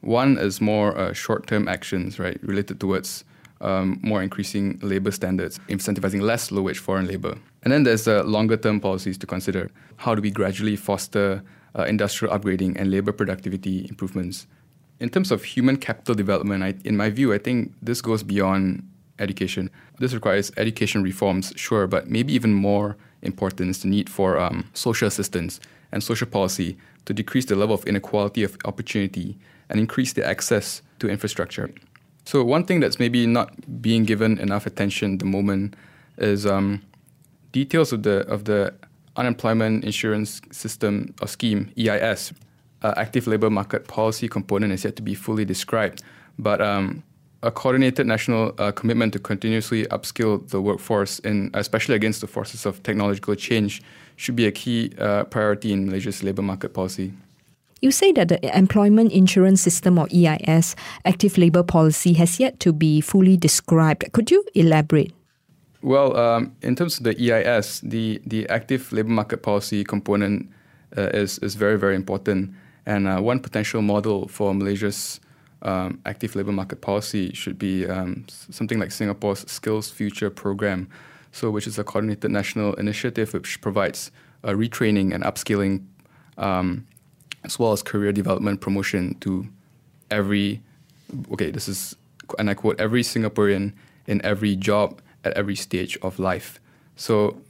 One 0.00 0.38
is 0.38 0.58
more 0.60 0.96
uh, 0.96 1.12
short-term 1.12 1.68
actions, 1.68 2.18
right, 2.18 2.42
related 2.42 2.80
towards 2.80 3.24
um, 3.60 4.00
more 4.02 4.22
increasing 4.22 4.78
labor 4.80 5.10
standards, 5.10 5.58
incentivizing 5.68 6.22
less 6.22 6.50
low-wage 6.50 6.78
foreign 6.78 7.06
labor. 7.06 7.36
And 7.62 7.70
then 7.70 7.82
there's 7.82 8.08
uh, 8.08 8.24
longer-term 8.24 8.80
policies 8.80 9.18
to 9.18 9.26
consider. 9.26 9.70
How 9.96 10.14
do 10.14 10.22
we 10.22 10.30
gradually 10.30 10.76
foster 10.76 11.42
uh, 11.78 11.82
industrial 11.82 12.32
upgrading 12.34 12.80
and 12.80 12.90
labor 12.90 13.12
productivity 13.12 13.86
improvements? 13.90 14.46
In 14.98 15.10
terms 15.10 15.30
of 15.30 15.44
human 15.44 15.76
capital 15.76 16.14
development, 16.14 16.62
I, 16.64 16.74
in 16.84 16.96
my 16.96 17.10
view, 17.10 17.34
I 17.34 17.38
think 17.38 17.74
this 17.82 18.00
goes 18.00 18.22
beyond 18.22 18.88
education. 19.18 19.70
This 19.98 20.14
requires 20.14 20.52
education 20.56 21.02
reforms, 21.02 21.52
sure, 21.56 21.86
but 21.86 22.08
maybe 22.08 22.32
even 22.32 22.54
more 22.54 22.96
important 23.22 23.70
is 23.70 23.82
the 23.82 23.88
need 23.88 24.08
for 24.08 24.38
um, 24.38 24.68
social 24.74 25.08
assistance 25.08 25.60
and 25.92 26.02
social 26.02 26.26
policy 26.26 26.76
to 27.04 27.14
decrease 27.14 27.46
the 27.46 27.56
level 27.56 27.74
of 27.74 27.84
inequality 27.86 28.42
of 28.42 28.56
opportunity 28.64 29.36
and 29.68 29.80
increase 29.80 30.12
the 30.12 30.24
access 30.24 30.82
to 30.98 31.08
infrastructure. 31.08 31.70
So 32.24 32.44
one 32.44 32.64
thing 32.64 32.80
that's 32.80 32.98
maybe 32.98 33.26
not 33.26 33.80
being 33.80 34.04
given 34.04 34.38
enough 34.38 34.66
attention 34.66 35.14
at 35.14 35.18
the 35.20 35.24
moment 35.24 35.74
is 36.18 36.44
um, 36.44 36.82
details 37.52 37.92
of 37.92 38.02
the 38.02 38.26
of 38.28 38.44
the 38.44 38.74
unemployment 39.16 39.84
insurance 39.84 40.40
system 40.52 41.14
or 41.20 41.26
scheme 41.26 41.72
EIS, 41.78 42.32
uh, 42.82 42.94
active 42.96 43.26
labor 43.26 43.50
market 43.50 43.88
policy 43.88 44.28
component 44.28 44.72
is 44.72 44.84
yet 44.84 44.94
to 44.96 45.02
be 45.02 45.14
fully 45.14 45.44
described, 45.44 46.02
but 46.38 46.60
um, 46.60 47.02
a 47.42 47.50
coordinated 47.50 48.06
national 48.06 48.52
uh, 48.58 48.72
commitment 48.72 49.12
to 49.12 49.18
continuously 49.18 49.86
upskill 49.86 50.46
the 50.48 50.60
workforce, 50.60 51.18
in, 51.20 51.50
especially 51.54 51.94
against 51.94 52.20
the 52.20 52.26
forces 52.26 52.66
of 52.66 52.82
technological 52.82 53.34
change, 53.34 53.80
should 54.16 54.34
be 54.34 54.46
a 54.46 54.52
key 54.52 54.92
uh, 54.98 55.24
priority 55.24 55.72
in 55.72 55.86
Malaysia's 55.86 56.22
labor 56.22 56.42
market 56.42 56.74
policy. 56.74 57.12
You 57.80 57.92
say 57.92 58.10
that 58.12 58.28
the 58.28 58.58
Employment 58.58 59.12
Insurance 59.12 59.60
System 59.60 59.98
or 59.98 60.08
EIS 60.12 60.74
active 61.04 61.38
labor 61.38 61.62
policy 61.62 62.14
has 62.14 62.40
yet 62.40 62.58
to 62.60 62.72
be 62.72 63.00
fully 63.00 63.36
described. 63.36 64.12
Could 64.12 64.32
you 64.32 64.44
elaborate? 64.54 65.12
Well, 65.80 66.16
um, 66.16 66.56
in 66.62 66.74
terms 66.74 66.98
of 66.98 67.04
the 67.04 67.14
EIS, 67.16 67.80
the, 67.82 68.20
the 68.26 68.48
active 68.48 68.92
labor 68.92 69.10
market 69.10 69.44
policy 69.44 69.84
component 69.84 70.50
uh, 70.96 71.02
is, 71.14 71.38
is 71.38 71.54
very, 71.54 71.78
very 71.78 71.94
important. 71.94 72.52
And 72.84 73.06
uh, 73.06 73.20
one 73.20 73.38
potential 73.38 73.80
model 73.80 74.26
for 74.26 74.52
Malaysia's 74.52 75.20
um, 75.62 76.00
active 76.06 76.36
labor 76.36 76.52
market 76.52 76.80
policy 76.80 77.32
should 77.34 77.58
be 77.58 77.86
um, 77.86 78.24
something 78.28 78.78
like 78.78 78.92
Singapore's 78.92 79.50
Skills 79.50 79.90
Future 79.90 80.30
program, 80.30 80.88
so 81.32 81.50
which 81.50 81.66
is 81.66 81.78
a 81.78 81.84
coordinated 81.84 82.30
national 82.30 82.74
initiative 82.74 83.32
which 83.32 83.60
provides 83.60 84.10
uh, 84.44 84.50
retraining 84.50 85.12
and 85.12 85.24
upskilling, 85.24 85.84
um, 86.36 86.86
as 87.44 87.58
well 87.58 87.72
as 87.72 87.82
career 87.82 88.12
development 88.12 88.60
promotion 88.60 89.16
to 89.20 89.46
every. 90.10 90.62
Okay, 91.32 91.50
this 91.50 91.68
is 91.68 91.96
and 92.38 92.50
I 92.50 92.54
quote 92.54 92.78
every 92.80 93.02
Singaporean 93.02 93.72
in 94.06 94.24
every 94.24 94.54
job 94.54 95.00
at 95.24 95.32
every 95.32 95.56
stage 95.56 95.98
of 96.02 96.18
life. 96.18 96.60
So. 96.96 97.40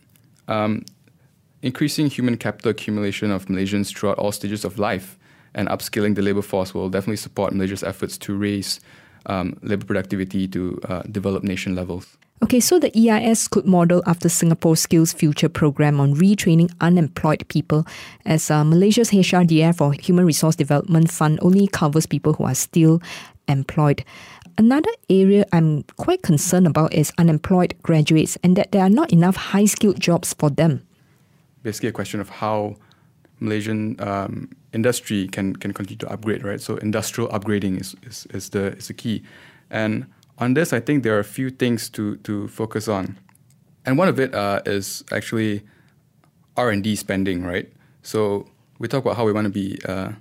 Um, 0.46 0.86
increasing 1.60 2.08
human 2.08 2.38
capital 2.38 2.70
accumulation 2.70 3.30
of 3.30 3.46
Malaysians 3.46 3.94
throughout 3.94 4.16
all 4.16 4.32
stages 4.32 4.64
of 4.64 4.78
life 4.78 5.17
and 5.54 5.68
upskilling 5.68 6.14
the 6.14 6.22
labor 6.22 6.42
force 6.42 6.74
will 6.74 6.88
definitely 6.88 7.16
support 7.16 7.52
Malaysia's 7.52 7.82
efforts 7.82 8.18
to 8.18 8.36
raise 8.36 8.80
um, 9.26 9.58
labor 9.62 9.84
productivity 9.84 10.48
to 10.48 10.80
uh, 10.88 11.02
developed 11.02 11.44
nation 11.44 11.74
levels. 11.74 12.16
Okay, 12.40 12.60
so 12.60 12.78
the 12.78 12.96
EIS 12.96 13.48
could 13.48 13.66
model 13.66 14.00
after 14.06 14.28
Singapore's 14.28 14.80
Skills 14.80 15.12
Future 15.12 15.48
program 15.48 15.98
on 15.98 16.14
retraining 16.14 16.72
unemployed 16.80 17.44
people, 17.48 17.84
as 18.26 18.48
uh, 18.48 18.62
Malaysia's 18.62 19.10
HRDF 19.10 19.80
or 19.80 19.92
Human 19.92 20.24
Resource 20.24 20.54
Development 20.54 21.10
Fund 21.10 21.40
only 21.42 21.66
covers 21.66 22.06
people 22.06 22.34
who 22.34 22.44
are 22.44 22.54
still 22.54 23.02
employed. 23.48 24.04
Another 24.56 24.90
area 25.10 25.46
I'm 25.52 25.82
quite 25.96 26.22
concerned 26.22 26.66
about 26.66 26.94
is 26.94 27.12
unemployed 27.18 27.74
graduates 27.82 28.36
and 28.44 28.56
that 28.56 28.70
there 28.70 28.82
are 28.82 28.90
not 28.90 29.12
enough 29.12 29.36
high 29.36 29.64
skilled 29.64 30.00
jobs 30.00 30.32
for 30.32 30.48
them. 30.48 30.86
Basically, 31.64 31.88
a 31.88 31.92
question 31.92 32.20
of 32.20 32.28
how 32.28 32.76
Malaysian 33.40 33.96
um, 34.00 34.50
industry 34.72 35.28
can 35.28 35.56
can 35.56 35.72
continue 35.72 35.98
to 35.98 36.08
upgrade, 36.10 36.44
right? 36.44 36.60
So 36.60 36.76
industrial 36.76 37.30
upgrading 37.30 37.80
is, 37.80 37.96
is, 38.02 38.26
is 38.30 38.50
the 38.50 38.76
is 38.76 38.88
the 38.88 38.94
key. 38.94 39.22
And 39.70 40.06
on 40.38 40.54
this, 40.54 40.72
I 40.72 40.80
think 40.80 41.02
there 41.02 41.16
are 41.16 41.20
a 41.20 41.24
few 41.24 41.50
things 41.50 41.88
to 41.90 42.16
to 42.18 42.48
focus 42.48 42.88
on. 42.88 43.18
And 43.84 43.98
one 43.98 44.08
of 44.08 44.20
it 44.20 44.34
uh, 44.34 44.60
is 44.66 45.04
actually 45.12 45.62
R 46.56 46.70
and 46.70 46.82
D 46.82 46.96
spending, 46.96 47.44
right? 47.44 47.72
So 48.02 48.46
we 48.78 48.88
talk 48.88 49.04
about 49.04 49.16
how 49.16 49.24
we 49.24 49.32
want 49.32 49.46
to 49.46 49.52
be 49.52 49.78
uh, 49.86 50.12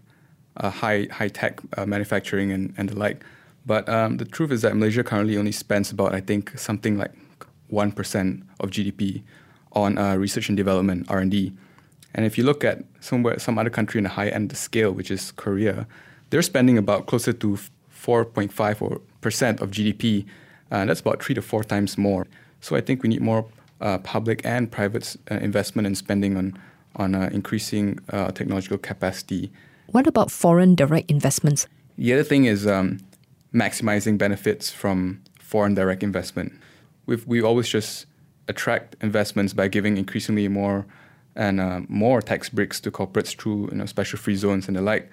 a 0.58 0.70
high 0.70 1.08
high 1.12 1.30
tech 1.30 1.60
uh, 1.78 1.86
manufacturing 1.86 2.52
and, 2.52 2.74
and 2.78 2.90
the 2.90 2.98
like. 2.98 3.24
But 3.66 3.90
um, 3.90 4.18
the 4.18 4.26
truth 4.26 4.52
is 4.52 4.62
that 4.62 4.76
Malaysia 4.76 5.04
currently 5.04 5.38
only 5.38 5.52
spends 5.52 5.92
about 5.92 6.14
I 6.14 6.22
think 6.22 6.58
something 6.58 6.98
like 6.98 7.14
one 7.68 7.92
percent 7.92 8.44
of 8.60 8.70
GDP 8.70 9.24
on 9.74 9.98
uh, 9.98 10.16
research 10.16 10.50
and 10.50 10.58
development 10.58 11.08
R 11.10 11.20
and 11.20 11.32
D. 11.32 11.54
And 12.18 12.26
if 12.26 12.38
you 12.38 12.44
look 12.44 12.64
at 12.66 12.84
somewhere 13.00 13.40
some 13.40 13.58
other 13.58 13.70
country 13.70 14.00
in 14.00 14.04
the 14.04 14.10
high 14.10 14.28
end 14.28 14.46
of 14.46 14.50
the 14.50 14.56
scale, 14.56 14.92
which 14.92 15.12
is 15.12 15.32
Korea, 15.32 15.88
they're 16.32 16.42
spending 16.42 16.78
about 16.78 17.06
closer 17.06 17.32
to 17.32 17.58
4.5 17.96 19.02
percent 19.22 19.62
of 19.62 19.72
GDP. 19.72 20.26
Uh, 20.72 20.84
that's 20.86 21.00
about 21.00 21.24
three 21.24 21.36
to 21.36 21.42
four 21.42 21.64
times 21.64 21.98
more. 21.98 22.28
So 22.60 22.76
I 22.76 22.82
think 22.82 23.04
we 23.04 23.10
need 23.10 23.22
more 23.22 23.46
uh, 23.80 24.00
public 24.00 24.42
and 24.44 24.70
private 24.72 25.16
uh, 25.32 25.36
investment 25.36 25.86
and 25.86 25.98
spending 25.98 26.36
on 26.36 26.58
on 26.96 27.14
uh, 27.14 27.30
increasing 27.32 28.00
uh, 28.10 28.32
technological 28.32 28.80
capacity. 28.80 29.52
What 29.92 30.08
about 30.08 30.32
foreign 30.32 30.74
direct 30.74 31.12
investments? 31.12 31.68
The 31.98 32.12
other 32.14 32.24
thing 32.24 32.46
is 32.46 32.66
um, 32.66 33.00
maximizing 33.54 34.18
benefits 34.18 34.72
from 34.72 35.22
foreign 35.40 35.76
direct 35.76 36.02
investment. 36.02 36.54
We've, 37.06 37.26
we 37.28 37.40
always 37.42 37.70
just 37.70 38.08
attract 38.48 38.96
investments 39.02 39.54
by 39.54 39.68
giving 39.68 39.98
increasingly 39.98 40.48
more 40.48 40.88
and 41.38 41.62
uh, 41.62 41.82
more 41.88 42.22
tax 42.22 42.50
breaks 42.50 42.82
to 42.82 42.92
corporates 42.92 43.38
through 43.38 43.70
you 43.72 43.78
know, 43.78 43.86
special 43.86 44.20
free 44.20 44.36
zones 44.36 44.68
and 44.68 44.76
the 44.76 44.82
like. 44.82 45.10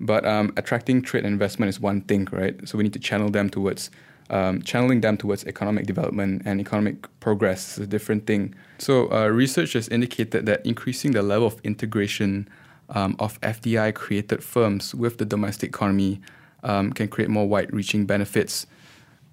But 0.00 0.26
um, 0.26 0.52
attracting 0.56 1.02
trade 1.02 1.24
and 1.24 1.32
investment 1.32 1.70
is 1.70 1.80
one 1.80 2.02
thing, 2.02 2.26
right? 2.32 2.68
So 2.68 2.76
we 2.76 2.84
need 2.84 2.92
to 2.92 2.98
channel 2.98 3.30
them 3.30 3.48
towards 3.48 3.90
um, 4.30 4.62
channeling 4.62 5.02
them 5.02 5.16
towards 5.16 5.44
economic 5.44 5.86
development 5.86 6.42
and 6.46 6.60
economic 6.60 7.06
progress 7.20 7.76
is 7.76 7.84
a 7.84 7.86
different 7.86 8.26
thing. 8.26 8.54
So 8.78 9.12
uh, 9.12 9.28
research 9.28 9.74
has 9.74 9.88
indicated 9.88 10.46
that 10.46 10.64
increasing 10.64 11.12
the 11.12 11.22
level 11.22 11.46
of 11.46 11.60
integration 11.64 12.48
um, 12.88 13.14
of 13.18 13.40
FDI 13.42 13.94
created 13.94 14.42
firms 14.42 14.94
with 14.94 15.18
the 15.18 15.26
domestic 15.26 15.68
economy 15.68 16.20
um, 16.62 16.92
can 16.92 17.08
create 17.08 17.28
more 17.28 17.46
wide-reaching 17.46 18.06
benefits. 18.06 18.66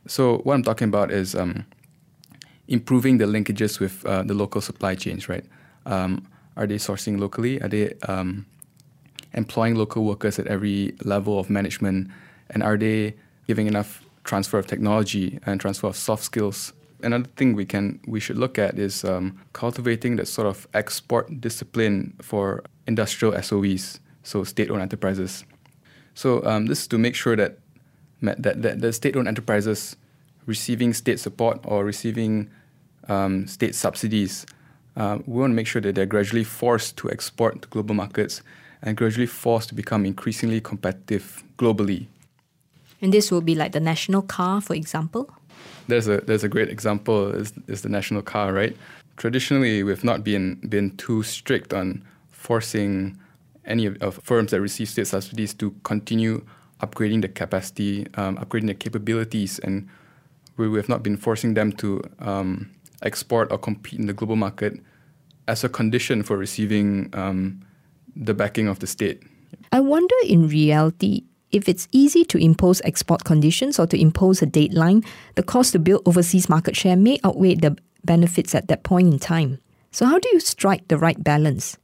So 0.07 0.39
what 0.39 0.55
I'm 0.55 0.63
talking 0.63 0.87
about 0.89 1.11
is 1.11 1.33
um, 1.33 1.65
improving 2.67 3.19
the 3.19 3.25
linkages 3.25 3.79
with 3.79 4.05
uh, 4.05 4.23
the 4.23 4.33
local 4.33 4.59
supply 4.59 4.95
chains, 4.95 5.29
right? 5.29 5.45
Um, 5.89 6.27
are 6.55 6.67
they 6.67 6.75
sourcing 6.75 7.19
locally? 7.19 7.61
Are 7.61 7.67
they 7.67 7.93
um, 8.07 8.45
employing 9.33 9.75
local 9.75 10.05
workers 10.05 10.39
at 10.39 10.47
every 10.47 10.95
level 11.03 11.39
of 11.39 11.49
management? 11.49 12.09
And 12.51 12.63
are 12.63 12.77
they 12.77 13.15
giving 13.47 13.67
enough 13.67 14.03
transfer 14.23 14.59
of 14.59 14.67
technology 14.67 15.39
and 15.45 15.59
transfer 15.59 15.87
of 15.87 15.95
soft 15.95 16.23
skills? 16.23 16.73
Another 17.01 17.29
thing 17.35 17.55
we 17.55 17.65
can 17.65 17.99
we 18.05 18.19
should 18.19 18.37
look 18.37 18.59
at 18.59 18.77
is 18.77 19.03
um, 19.03 19.39
cultivating 19.53 20.17
that 20.17 20.27
sort 20.27 20.47
of 20.47 20.67
export 20.73 21.41
discipline 21.41 22.13
for 22.21 22.63
industrial 22.87 23.33
SOEs, 23.35 23.99
so 24.23 24.43
state-owned 24.43 24.81
enterprises. 24.81 25.45
So 26.13 26.45
um, 26.45 26.65
this 26.65 26.81
is 26.81 26.87
to 26.89 26.97
make 26.97 27.15
sure 27.15 27.37
that 27.37 27.59
that, 28.21 28.61
that 28.61 28.81
the 28.81 28.91
state-owned 28.91 29.29
enterprises 29.29 29.95
receiving 30.45 30.93
state 30.93 31.21
support 31.21 31.59
or 31.63 31.85
receiving 31.85 32.49
um, 33.07 33.47
state 33.47 33.75
subsidies 33.75 34.45
uh, 34.95 35.19
we 35.25 35.39
want 35.39 35.51
to 35.51 35.55
make 35.55 35.67
sure 35.67 35.81
that 35.81 35.95
they're 35.95 36.05
gradually 36.05 36.43
forced 36.43 36.97
to 36.97 37.09
export 37.11 37.61
to 37.61 37.67
global 37.69 37.95
markets 37.95 38.41
and 38.81 38.97
gradually 38.97 39.27
forced 39.27 39.69
to 39.69 39.75
become 39.75 40.05
increasingly 40.05 40.61
competitive 40.61 41.43
globally. 41.57 42.07
And 43.01 43.13
this 43.13 43.31
will 43.31 43.41
be 43.41 43.55
like 43.55 43.71
the 43.71 43.79
national 43.79 44.21
car, 44.21 44.61
for 44.61 44.73
example? 44.73 45.29
There's 45.87 46.07
a, 46.07 46.17
there's 46.21 46.43
a 46.43 46.49
great 46.49 46.69
example 46.69 47.31
is, 47.31 47.53
is 47.67 47.81
the 47.81 47.89
national 47.89 48.21
car, 48.21 48.53
right? 48.53 48.75
Traditionally, 49.17 49.83
we've 49.83 50.03
not 50.03 50.23
been, 50.23 50.55
been 50.67 50.95
too 50.97 51.23
strict 51.23 51.73
on 51.73 52.03
forcing 52.29 53.17
any 53.65 53.85
of, 53.85 54.01
of 54.01 54.19
firms 54.23 54.51
that 54.51 54.61
receive 54.61 54.89
state 54.89 55.07
subsidies 55.07 55.53
to 55.55 55.71
continue 55.83 56.45
upgrading 56.81 57.21
the 57.21 57.27
capacity, 57.27 58.07
um, 58.15 58.37
upgrading 58.37 58.67
the 58.67 58.73
capabilities, 58.73 59.59
and 59.59 59.87
we, 60.57 60.69
we 60.69 60.77
have 60.77 60.89
not 60.89 61.03
been 61.03 61.17
forcing 61.17 61.53
them 61.53 61.71
to 61.73 62.01
um, 62.19 62.69
export 63.01 63.51
or 63.51 63.57
compete 63.57 63.99
in 63.99 64.07
the 64.07 64.13
global 64.13 64.35
market 64.35 64.79
as 65.47 65.63
a 65.63 65.69
condition 65.69 66.23
for 66.23 66.37
receiving 66.37 67.09
um, 67.13 67.61
the 68.15 68.33
backing 68.33 68.67
of 68.67 68.79
the 68.79 68.87
state. 68.87 69.23
I 69.71 69.79
wonder 69.79 70.15
in 70.27 70.47
reality 70.47 71.23
if 71.51 71.67
it's 71.67 71.87
easy 71.91 72.23
to 72.25 72.37
impose 72.37 72.81
export 72.83 73.23
conditions 73.23 73.79
or 73.79 73.87
to 73.87 73.99
impose 73.99 74.41
a 74.41 74.45
deadline, 74.45 75.03
the 75.35 75.43
cost 75.43 75.71
to 75.71 75.79
build 75.79 76.03
overseas 76.05 76.47
market 76.47 76.75
share 76.75 76.95
may 76.95 77.19
outweigh 77.23 77.55
the 77.55 77.75
benefits 78.03 78.53
at 78.53 78.67
that 78.67 78.83
point 78.83 79.11
in 79.11 79.19
time. 79.19 79.59
So, 79.91 80.05
how 80.05 80.19
do 80.19 80.29
you 80.31 80.39
strike 80.39 80.87
the 80.87 80.97
right 80.97 81.21
balance? 81.23 81.77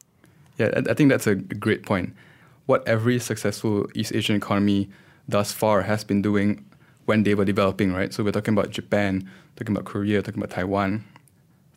Yeah, 0.58 0.70
I 0.90 0.94
think 0.94 1.10
that's 1.10 1.28
a 1.28 1.36
great 1.36 1.84
point. 1.84 2.14
What 2.68 2.88
every 2.88 3.20
successful 3.20 3.88
East 3.96 4.14
Asian 4.14 4.36
economy 4.36 4.90
thus 5.28 5.52
far 5.52 5.82
has 5.82 6.04
been 6.04 6.22
doing 6.22 6.64
when 7.06 7.24
they 7.24 7.36
were 7.36 7.46
developing, 7.46 7.94
right? 7.94 8.14
So, 8.14 8.24
we're 8.24 8.32
talking 8.32 8.54
about 8.54 8.72
Japan, 8.72 9.30
talking 9.56 9.76
about 9.76 9.86
Korea, 9.86 10.22
talking 10.22 10.42
about 10.42 10.56
Taiwan. 10.56 11.04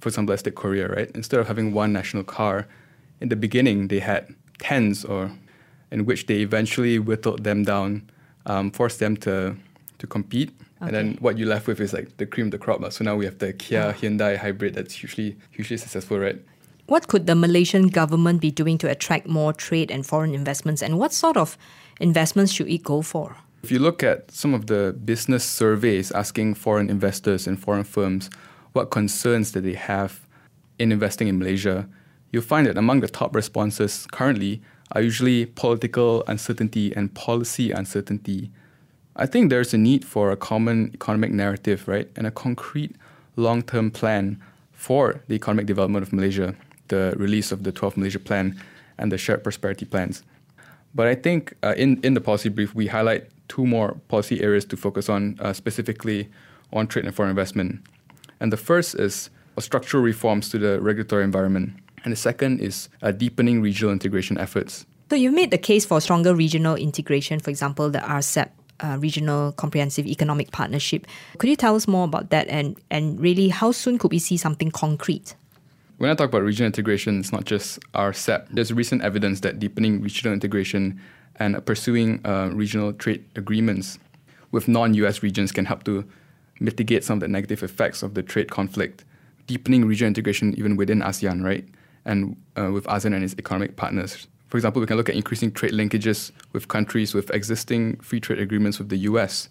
For 0.00 0.08
example, 0.08 0.32
let's 0.32 0.42
take 0.42 0.54
Korea, 0.54 0.88
right? 0.88 1.10
Instead 1.14 1.40
of 1.40 1.48
having 1.48 1.72
one 1.72 1.92
national 1.92 2.24
car, 2.24 2.66
in 3.20 3.28
the 3.28 3.36
beginning 3.36 3.88
they 3.88 3.98
had 3.98 4.34
tens, 4.58 5.04
or 5.04 5.30
in 5.90 6.04
which 6.04 6.26
they 6.26 6.40
eventually 6.40 6.98
whittled 6.98 7.44
them 7.44 7.64
down, 7.64 8.08
um, 8.46 8.70
forced 8.70 8.98
them 8.98 9.16
to 9.18 9.56
to 9.98 10.06
compete, 10.06 10.50
okay. 10.50 10.86
and 10.86 10.94
then 10.94 11.16
what 11.20 11.38
you 11.38 11.46
left 11.46 11.66
with 11.66 11.80
is 11.80 11.92
like 11.92 12.16
the 12.18 12.26
cream 12.26 12.46
of 12.46 12.50
the 12.52 12.58
crop. 12.58 12.80
So 12.92 13.04
now 13.04 13.16
we 13.16 13.24
have 13.24 13.38
the 13.38 13.52
Kia. 13.52 13.92
Hyundai 13.92 14.36
hybrid 14.36 14.74
that's 14.74 14.94
hugely 14.94 15.36
hugely 15.50 15.76
successful, 15.76 16.18
right? 16.18 16.38
What 16.86 17.08
could 17.08 17.26
the 17.26 17.34
Malaysian 17.34 17.88
government 17.88 18.40
be 18.40 18.50
doing 18.50 18.78
to 18.78 18.88
attract 18.88 19.26
more 19.26 19.52
trade 19.52 19.90
and 19.90 20.06
foreign 20.06 20.34
investments, 20.34 20.82
and 20.82 20.98
what 20.98 21.12
sort 21.12 21.36
of 21.36 21.58
investments 22.00 22.52
should 22.52 22.68
it 22.68 22.82
go 22.82 23.02
for? 23.02 23.36
If 23.62 23.72
you 23.72 23.80
look 23.80 24.02
at 24.02 24.30
some 24.30 24.54
of 24.54 24.66
the 24.66 24.94
business 25.04 25.44
surveys 25.44 26.12
asking 26.12 26.54
foreign 26.54 26.88
investors 26.88 27.46
and 27.46 27.58
foreign 27.58 27.84
firms 27.84 28.30
what 28.72 28.90
concerns 28.90 29.52
that 29.52 29.62
they 29.62 29.74
have, 29.74 30.20
in 30.78 30.92
investing 30.92 31.28
in 31.28 31.38
Malaysia, 31.38 31.88
you'll 32.30 32.42
find 32.42 32.66
that 32.66 32.78
among 32.78 33.00
the 33.00 33.08
top 33.08 33.34
responses 33.34 34.06
currently 34.12 34.62
are 34.92 35.02
usually 35.02 35.46
political 35.46 36.22
uncertainty 36.26 36.94
and 36.94 37.12
policy 37.14 37.72
uncertainty. 37.72 38.50
I 39.16 39.26
think 39.26 39.50
there's 39.50 39.74
a 39.74 39.78
need 39.78 40.04
for 40.04 40.30
a 40.30 40.36
common 40.36 40.92
economic 40.94 41.32
narrative, 41.32 41.88
right, 41.88 42.08
and 42.16 42.26
a 42.26 42.30
concrete 42.30 42.94
long 43.36 43.62
term 43.62 43.90
plan 43.90 44.40
for 44.72 45.20
the 45.26 45.34
economic 45.34 45.66
development 45.66 46.04
of 46.04 46.12
Malaysia, 46.12 46.54
the 46.88 47.14
release 47.16 47.50
of 47.50 47.64
the 47.64 47.72
12 47.72 47.96
Malaysia 47.96 48.20
Plan 48.20 48.58
and 48.96 49.10
the 49.10 49.18
shared 49.18 49.42
prosperity 49.42 49.84
plans. 49.84 50.22
But 50.94 51.08
I 51.08 51.14
think 51.16 51.54
uh, 51.62 51.74
in, 51.76 52.00
in 52.02 52.14
the 52.14 52.20
policy 52.20 52.48
brief, 52.48 52.74
we 52.74 52.86
highlight 52.86 53.28
two 53.48 53.66
more 53.66 54.00
policy 54.08 54.42
areas 54.42 54.64
to 54.66 54.76
focus 54.76 55.08
on, 55.08 55.36
uh, 55.40 55.52
specifically 55.52 56.28
on 56.72 56.86
trade 56.86 57.04
and 57.04 57.14
foreign 57.14 57.30
investment. 57.30 57.80
And 58.40 58.52
the 58.52 58.56
first 58.56 58.94
is 58.94 59.30
structural 59.58 60.02
reforms 60.02 60.48
to 60.50 60.58
the 60.58 60.80
regulatory 60.80 61.24
environment. 61.24 61.72
And 62.04 62.12
the 62.12 62.16
second 62.16 62.60
is 62.60 62.88
uh, 63.02 63.10
deepening 63.10 63.60
regional 63.60 63.92
integration 63.92 64.38
efforts. 64.38 64.86
So 65.10 65.16
you've 65.16 65.34
made 65.34 65.50
the 65.50 65.58
case 65.58 65.84
for 65.84 66.00
stronger 66.00 66.34
regional 66.34 66.76
integration, 66.76 67.40
for 67.40 67.50
example, 67.50 67.90
the 67.90 67.98
RCEP, 67.98 68.50
uh, 68.80 68.96
Regional 69.00 69.52
Comprehensive 69.52 70.06
Economic 70.06 70.52
Partnership. 70.52 71.06
Could 71.38 71.50
you 71.50 71.56
tell 71.56 71.74
us 71.74 71.88
more 71.88 72.04
about 72.04 72.30
that 72.30 72.46
and, 72.48 72.76
and 72.90 73.18
really 73.20 73.48
how 73.48 73.72
soon 73.72 73.98
could 73.98 74.12
we 74.12 74.18
see 74.18 74.36
something 74.36 74.70
concrete? 74.70 75.34
When 75.96 76.10
I 76.10 76.14
talk 76.14 76.28
about 76.28 76.44
regional 76.44 76.66
integration, 76.66 77.18
it's 77.18 77.32
not 77.32 77.44
just 77.44 77.80
RCEP. 77.92 78.46
There's 78.50 78.72
recent 78.72 79.02
evidence 79.02 79.40
that 79.40 79.58
deepening 79.58 80.00
regional 80.00 80.32
integration 80.32 81.00
and 81.38 81.64
pursuing 81.64 82.24
uh, 82.24 82.50
regional 82.52 82.92
trade 82.92 83.24
agreements 83.36 83.98
with 84.50 84.68
non 84.68 84.94
US 84.94 85.22
regions 85.22 85.52
can 85.52 85.64
help 85.64 85.84
to 85.84 86.04
mitigate 86.60 87.04
some 87.04 87.18
of 87.18 87.20
the 87.20 87.28
negative 87.28 87.62
effects 87.62 88.02
of 88.02 88.14
the 88.14 88.22
trade 88.22 88.50
conflict. 88.50 89.04
Deepening 89.46 89.84
regional 89.84 90.08
integration 90.08 90.54
even 90.58 90.76
within 90.76 91.00
ASEAN, 91.00 91.44
right? 91.44 91.66
And 92.04 92.36
uh, 92.56 92.70
with 92.72 92.84
ASEAN 92.84 93.14
and 93.14 93.24
its 93.24 93.34
economic 93.38 93.76
partners. 93.76 94.26
For 94.48 94.56
example, 94.56 94.80
we 94.80 94.86
can 94.86 94.96
look 94.96 95.08
at 95.08 95.14
increasing 95.14 95.52
trade 95.52 95.72
linkages 95.72 96.32
with 96.52 96.68
countries 96.68 97.14
with 97.14 97.30
existing 97.30 97.96
free 98.00 98.20
trade 98.20 98.40
agreements 98.40 98.78
with 98.78 98.88
the 98.88 98.98
US. 98.98 99.48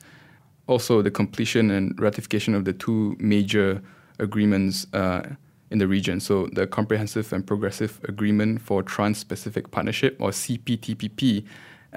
Also, 0.65 1.01
the 1.01 1.11
completion 1.11 1.71
and 1.71 1.97
ratification 1.99 2.53
of 2.55 2.65
the 2.65 2.73
two 2.73 3.15
major 3.19 3.81
agreements 4.19 4.87
uh, 4.93 5.21
in 5.69 5.77
the 5.77 5.87
region. 5.87 6.19
So 6.19 6.47
the 6.53 6.65
Comprehensive 6.65 7.31
and 7.33 7.45
Progressive 7.45 7.99
Agreement 8.07 8.61
for 8.61 8.83
Trans-Pacific 8.83 9.71
Partnership, 9.71 10.17
or 10.19 10.31
CPTPP, 10.31 11.45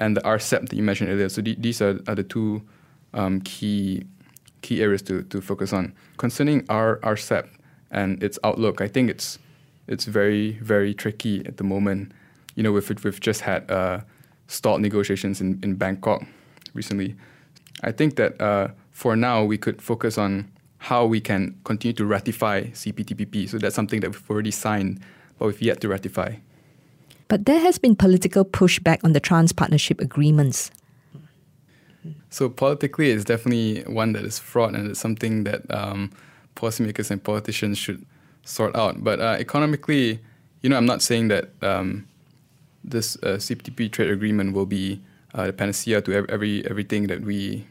and 0.01 0.17
the 0.17 0.21
RCEP 0.21 0.67
that 0.67 0.73
you 0.73 0.81
mentioned 0.81 1.11
earlier. 1.11 1.29
So 1.29 1.41
th- 1.43 1.59
these 1.59 1.79
are, 1.81 1.99
are 2.07 2.15
the 2.15 2.23
two 2.23 2.63
um, 3.13 3.39
key 3.41 4.03
key 4.61 4.81
areas 4.81 5.01
to, 5.03 5.23
to 5.23 5.41
focus 5.41 5.73
on. 5.73 5.93
Concerning 6.17 6.65
our 6.69 6.97
RCEP 6.97 7.47
and 7.91 8.21
its 8.21 8.37
outlook, 8.43 8.81
I 8.81 8.87
think 8.87 9.09
it's 9.09 9.39
it's 9.87 10.05
very 10.05 10.53
very 10.61 10.93
tricky 10.93 11.45
at 11.45 11.57
the 11.57 11.63
moment. 11.63 12.11
You 12.55 12.63
know, 12.63 12.71
we've 12.71 13.03
we've 13.03 13.19
just 13.19 13.41
had 13.41 13.69
uh, 13.69 14.01
stalled 14.47 14.81
negotiations 14.81 15.39
in, 15.39 15.59
in 15.63 15.75
Bangkok 15.75 16.23
recently. 16.73 17.15
I 17.83 17.91
think 17.91 18.15
that 18.15 18.41
uh, 18.41 18.69
for 18.89 19.15
now 19.15 19.43
we 19.43 19.57
could 19.57 19.81
focus 19.81 20.17
on 20.17 20.51
how 20.79 21.05
we 21.05 21.21
can 21.21 21.55
continue 21.63 21.93
to 21.93 22.05
ratify 22.05 22.63
CPTPP. 22.63 23.47
So 23.49 23.59
that's 23.59 23.75
something 23.75 23.99
that 24.01 24.09
we've 24.09 24.29
already 24.31 24.51
signed, 24.51 24.99
but 25.37 25.45
we've 25.45 25.61
yet 25.61 25.79
to 25.81 25.89
ratify. 25.89 26.37
But 27.31 27.45
there 27.45 27.61
has 27.61 27.77
been 27.77 27.95
political 27.95 28.43
pushback 28.43 29.05
on 29.05 29.13
the 29.13 29.21
trans 29.21 29.53
partnership 29.53 30.01
agreements. 30.01 30.69
So 32.29 32.49
politically, 32.49 33.09
it's 33.09 33.23
definitely 33.23 33.83
one 33.83 34.11
that 34.11 34.25
is 34.25 34.37
fraught, 34.37 34.75
and 34.75 34.89
it's 34.89 34.99
something 34.99 35.45
that 35.45 35.61
um, 35.71 36.11
policymakers 36.57 37.09
and 37.09 37.23
politicians 37.23 37.77
should 37.77 38.05
sort 38.43 38.75
out. 38.75 39.01
But 39.01 39.21
uh, 39.21 39.37
economically, 39.39 40.19
you 40.59 40.69
know, 40.69 40.75
I'm 40.75 40.85
not 40.85 41.01
saying 41.01 41.29
that 41.29 41.51
um, 41.61 42.05
this 42.83 43.15
uh, 43.23 43.37
CPTPP 43.37 43.93
trade 43.93 44.11
agreement 44.11 44.51
will 44.53 44.65
be 44.65 45.01
uh, 45.33 45.45
the 45.45 45.53
panacea 45.53 46.01
to 46.01 46.27
every 46.29 46.65
everything 46.69 47.07
that 47.07 47.21
we 47.21 47.65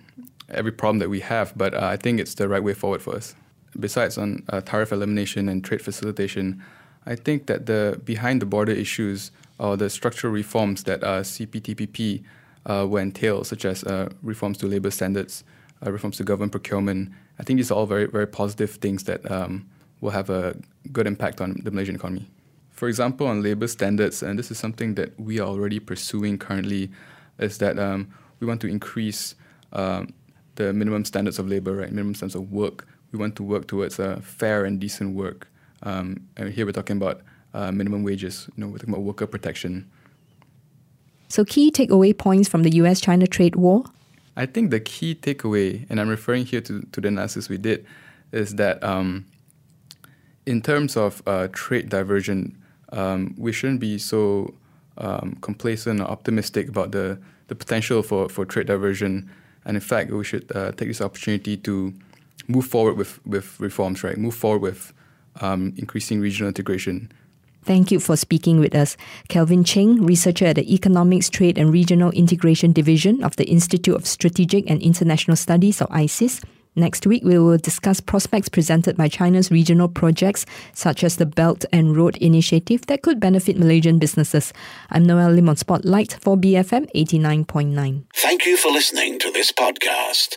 every 0.48 0.72
problem 0.72 1.00
that 1.00 1.10
we 1.10 1.20
have, 1.20 1.52
but 1.54 1.74
uh, 1.74 1.84
I 1.84 1.98
think 1.98 2.18
it's 2.18 2.36
the 2.36 2.48
right 2.48 2.64
way 2.64 2.72
forward 2.72 3.02
for 3.02 3.14
us. 3.14 3.34
Besides 3.78 4.16
on 4.16 4.42
uh, 4.48 4.62
tariff 4.62 4.90
elimination 4.90 5.50
and 5.50 5.62
trade 5.62 5.82
facilitation, 5.82 6.62
I 7.04 7.14
think 7.14 7.46
that 7.48 7.66
the 7.66 8.00
behind 8.06 8.40
the 8.40 8.46
border 8.46 8.72
issues 8.72 9.30
or 9.60 9.76
the 9.76 9.90
structural 9.90 10.32
reforms 10.32 10.84
that 10.84 11.04
uh, 11.04 11.20
CPTPP 11.20 12.24
uh, 12.66 12.86
will 12.88 12.98
entail, 12.98 13.44
such 13.44 13.64
as 13.64 13.84
uh, 13.84 14.08
reforms 14.22 14.58
to 14.58 14.66
labor 14.66 14.90
standards, 14.90 15.44
uh, 15.86 15.92
reforms 15.92 16.16
to 16.16 16.24
government 16.24 16.50
procurement, 16.50 17.10
I 17.38 17.42
think 17.42 17.58
these 17.58 17.70
are 17.70 17.74
all 17.74 17.86
very 17.86 18.06
very 18.06 18.26
positive 18.26 18.72
things 18.72 19.04
that 19.04 19.30
um, 19.30 19.68
will 20.00 20.10
have 20.10 20.30
a 20.30 20.56
good 20.92 21.06
impact 21.06 21.40
on 21.40 21.60
the 21.62 21.70
Malaysian 21.70 21.94
economy. 21.94 22.28
For 22.70 22.88
example, 22.88 23.26
on 23.26 23.42
labor 23.42 23.66
standards, 23.66 24.22
and 24.22 24.38
this 24.38 24.50
is 24.50 24.58
something 24.58 24.94
that 24.94 25.18
we 25.20 25.38
are 25.38 25.48
already 25.48 25.78
pursuing 25.78 26.38
currently, 26.38 26.90
is 27.38 27.58
that 27.58 27.78
um, 27.78 28.08
we 28.40 28.46
want 28.46 28.60
to 28.62 28.66
increase 28.66 29.34
um, 29.74 30.14
the 30.54 30.72
minimum 30.72 31.04
standards 31.04 31.38
of 31.38 31.48
labor, 31.48 31.76
right? 31.76 31.90
Minimum 31.90 32.14
standards 32.14 32.34
of 32.34 32.50
work. 32.50 32.86
We 33.12 33.18
want 33.18 33.36
to 33.36 33.42
work 33.42 33.68
towards 33.68 33.98
a 33.98 34.20
fair 34.22 34.64
and 34.64 34.80
decent 34.80 35.14
work. 35.14 35.48
Um, 35.82 36.28
and 36.36 36.52
here 36.52 36.64
we're 36.64 36.72
talking 36.72 36.96
about 36.96 37.22
uh, 37.54 37.72
minimum 37.72 38.02
wages. 38.02 38.48
You 38.56 38.64
know, 38.64 38.68
we're 38.68 38.78
talking 38.78 38.94
about 38.94 39.02
worker 39.02 39.26
protection. 39.26 39.90
So, 41.28 41.44
key 41.44 41.70
takeaway 41.70 42.16
points 42.16 42.48
from 42.48 42.62
the 42.62 42.70
U.S.-China 42.70 43.28
trade 43.28 43.56
war. 43.56 43.84
I 44.36 44.46
think 44.46 44.70
the 44.70 44.80
key 44.80 45.14
takeaway, 45.14 45.86
and 45.88 46.00
I'm 46.00 46.08
referring 46.08 46.46
here 46.46 46.60
to, 46.62 46.80
to 46.80 47.00
the 47.00 47.08
analysis 47.08 47.48
we 47.48 47.58
did, 47.58 47.86
is 48.32 48.56
that 48.56 48.82
um, 48.82 49.26
in 50.46 50.62
terms 50.62 50.96
of 50.96 51.22
uh, 51.26 51.48
trade 51.52 51.88
diversion, 51.88 52.56
um, 52.92 53.34
we 53.38 53.52
shouldn't 53.52 53.80
be 53.80 53.98
so 53.98 54.54
um, 54.98 55.36
complacent 55.40 56.00
or 56.00 56.04
optimistic 56.04 56.68
about 56.68 56.92
the, 56.92 57.18
the 57.48 57.54
potential 57.54 58.02
for, 58.02 58.28
for 58.28 58.44
trade 58.44 58.66
diversion 58.66 59.30
and 59.64 59.76
in 59.76 59.80
fact, 59.80 60.10
we 60.10 60.24
should 60.24 60.50
uh, 60.54 60.72
take 60.72 60.88
this 60.88 61.00
opportunity 61.00 61.56
to 61.58 61.92
move 62.48 62.66
forward 62.66 62.96
with, 62.96 63.24
with 63.26 63.58
reforms, 63.60 64.02
right? 64.02 64.16
Move 64.16 64.34
forward 64.34 64.62
with 64.62 64.92
um, 65.40 65.74
increasing 65.76 66.20
regional 66.20 66.48
integration. 66.48 67.12
Thank 67.62 67.90
you 67.90 68.00
for 68.00 68.16
speaking 68.16 68.58
with 68.58 68.74
us. 68.74 68.96
Kelvin 69.28 69.64
Cheng, 69.64 70.04
researcher 70.04 70.46
at 70.46 70.56
the 70.56 70.74
Economics, 70.74 71.28
Trade 71.28 71.58
and 71.58 71.72
Regional 71.72 72.10
Integration 72.12 72.72
Division 72.72 73.22
of 73.22 73.36
the 73.36 73.44
Institute 73.44 73.94
of 73.94 74.06
Strategic 74.06 74.68
and 74.70 74.82
International 74.82 75.36
Studies, 75.36 75.82
or 75.82 75.88
ISIS. 75.90 76.40
Next 76.76 77.06
week, 77.06 77.24
we 77.24 77.38
will 77.38 77.58
discuss 77.58 78.00
prospects 78.00 78.48
presented 78.48 78.96
by 78.96 79.08
China's 79.08 79.50
regional 79.50 79.88
projects, 79.88 80.46
such 80.72 81.02
as 81.02 81.16
the 81.16 81.26
Belt 81.26 81.64
and 81.72 81.96
Road 81.96 82.16
Initiative, 82.18 82.86
that 82.86 83.02
could 83.02 83.18
benefit 83.18 83.58
Malaysian 83.58 83.98
businesses. 83.98 84.52
I'm 84.90 85.04
Noel 85.04 85.32
Lim 85.32 85.48
on 85.48 85.56
Spotlight 85.56 86.16
for 86.20 86.36
BFM 86.36 86.90
89.9. 86.94 88.04
Thank 88.14 88.46
you 88.46 88.56
for 88.56 88.70
listening 88.70 89.18
to 89.18 89.32
this 89.32 89.50
podcast. 89.52 90.36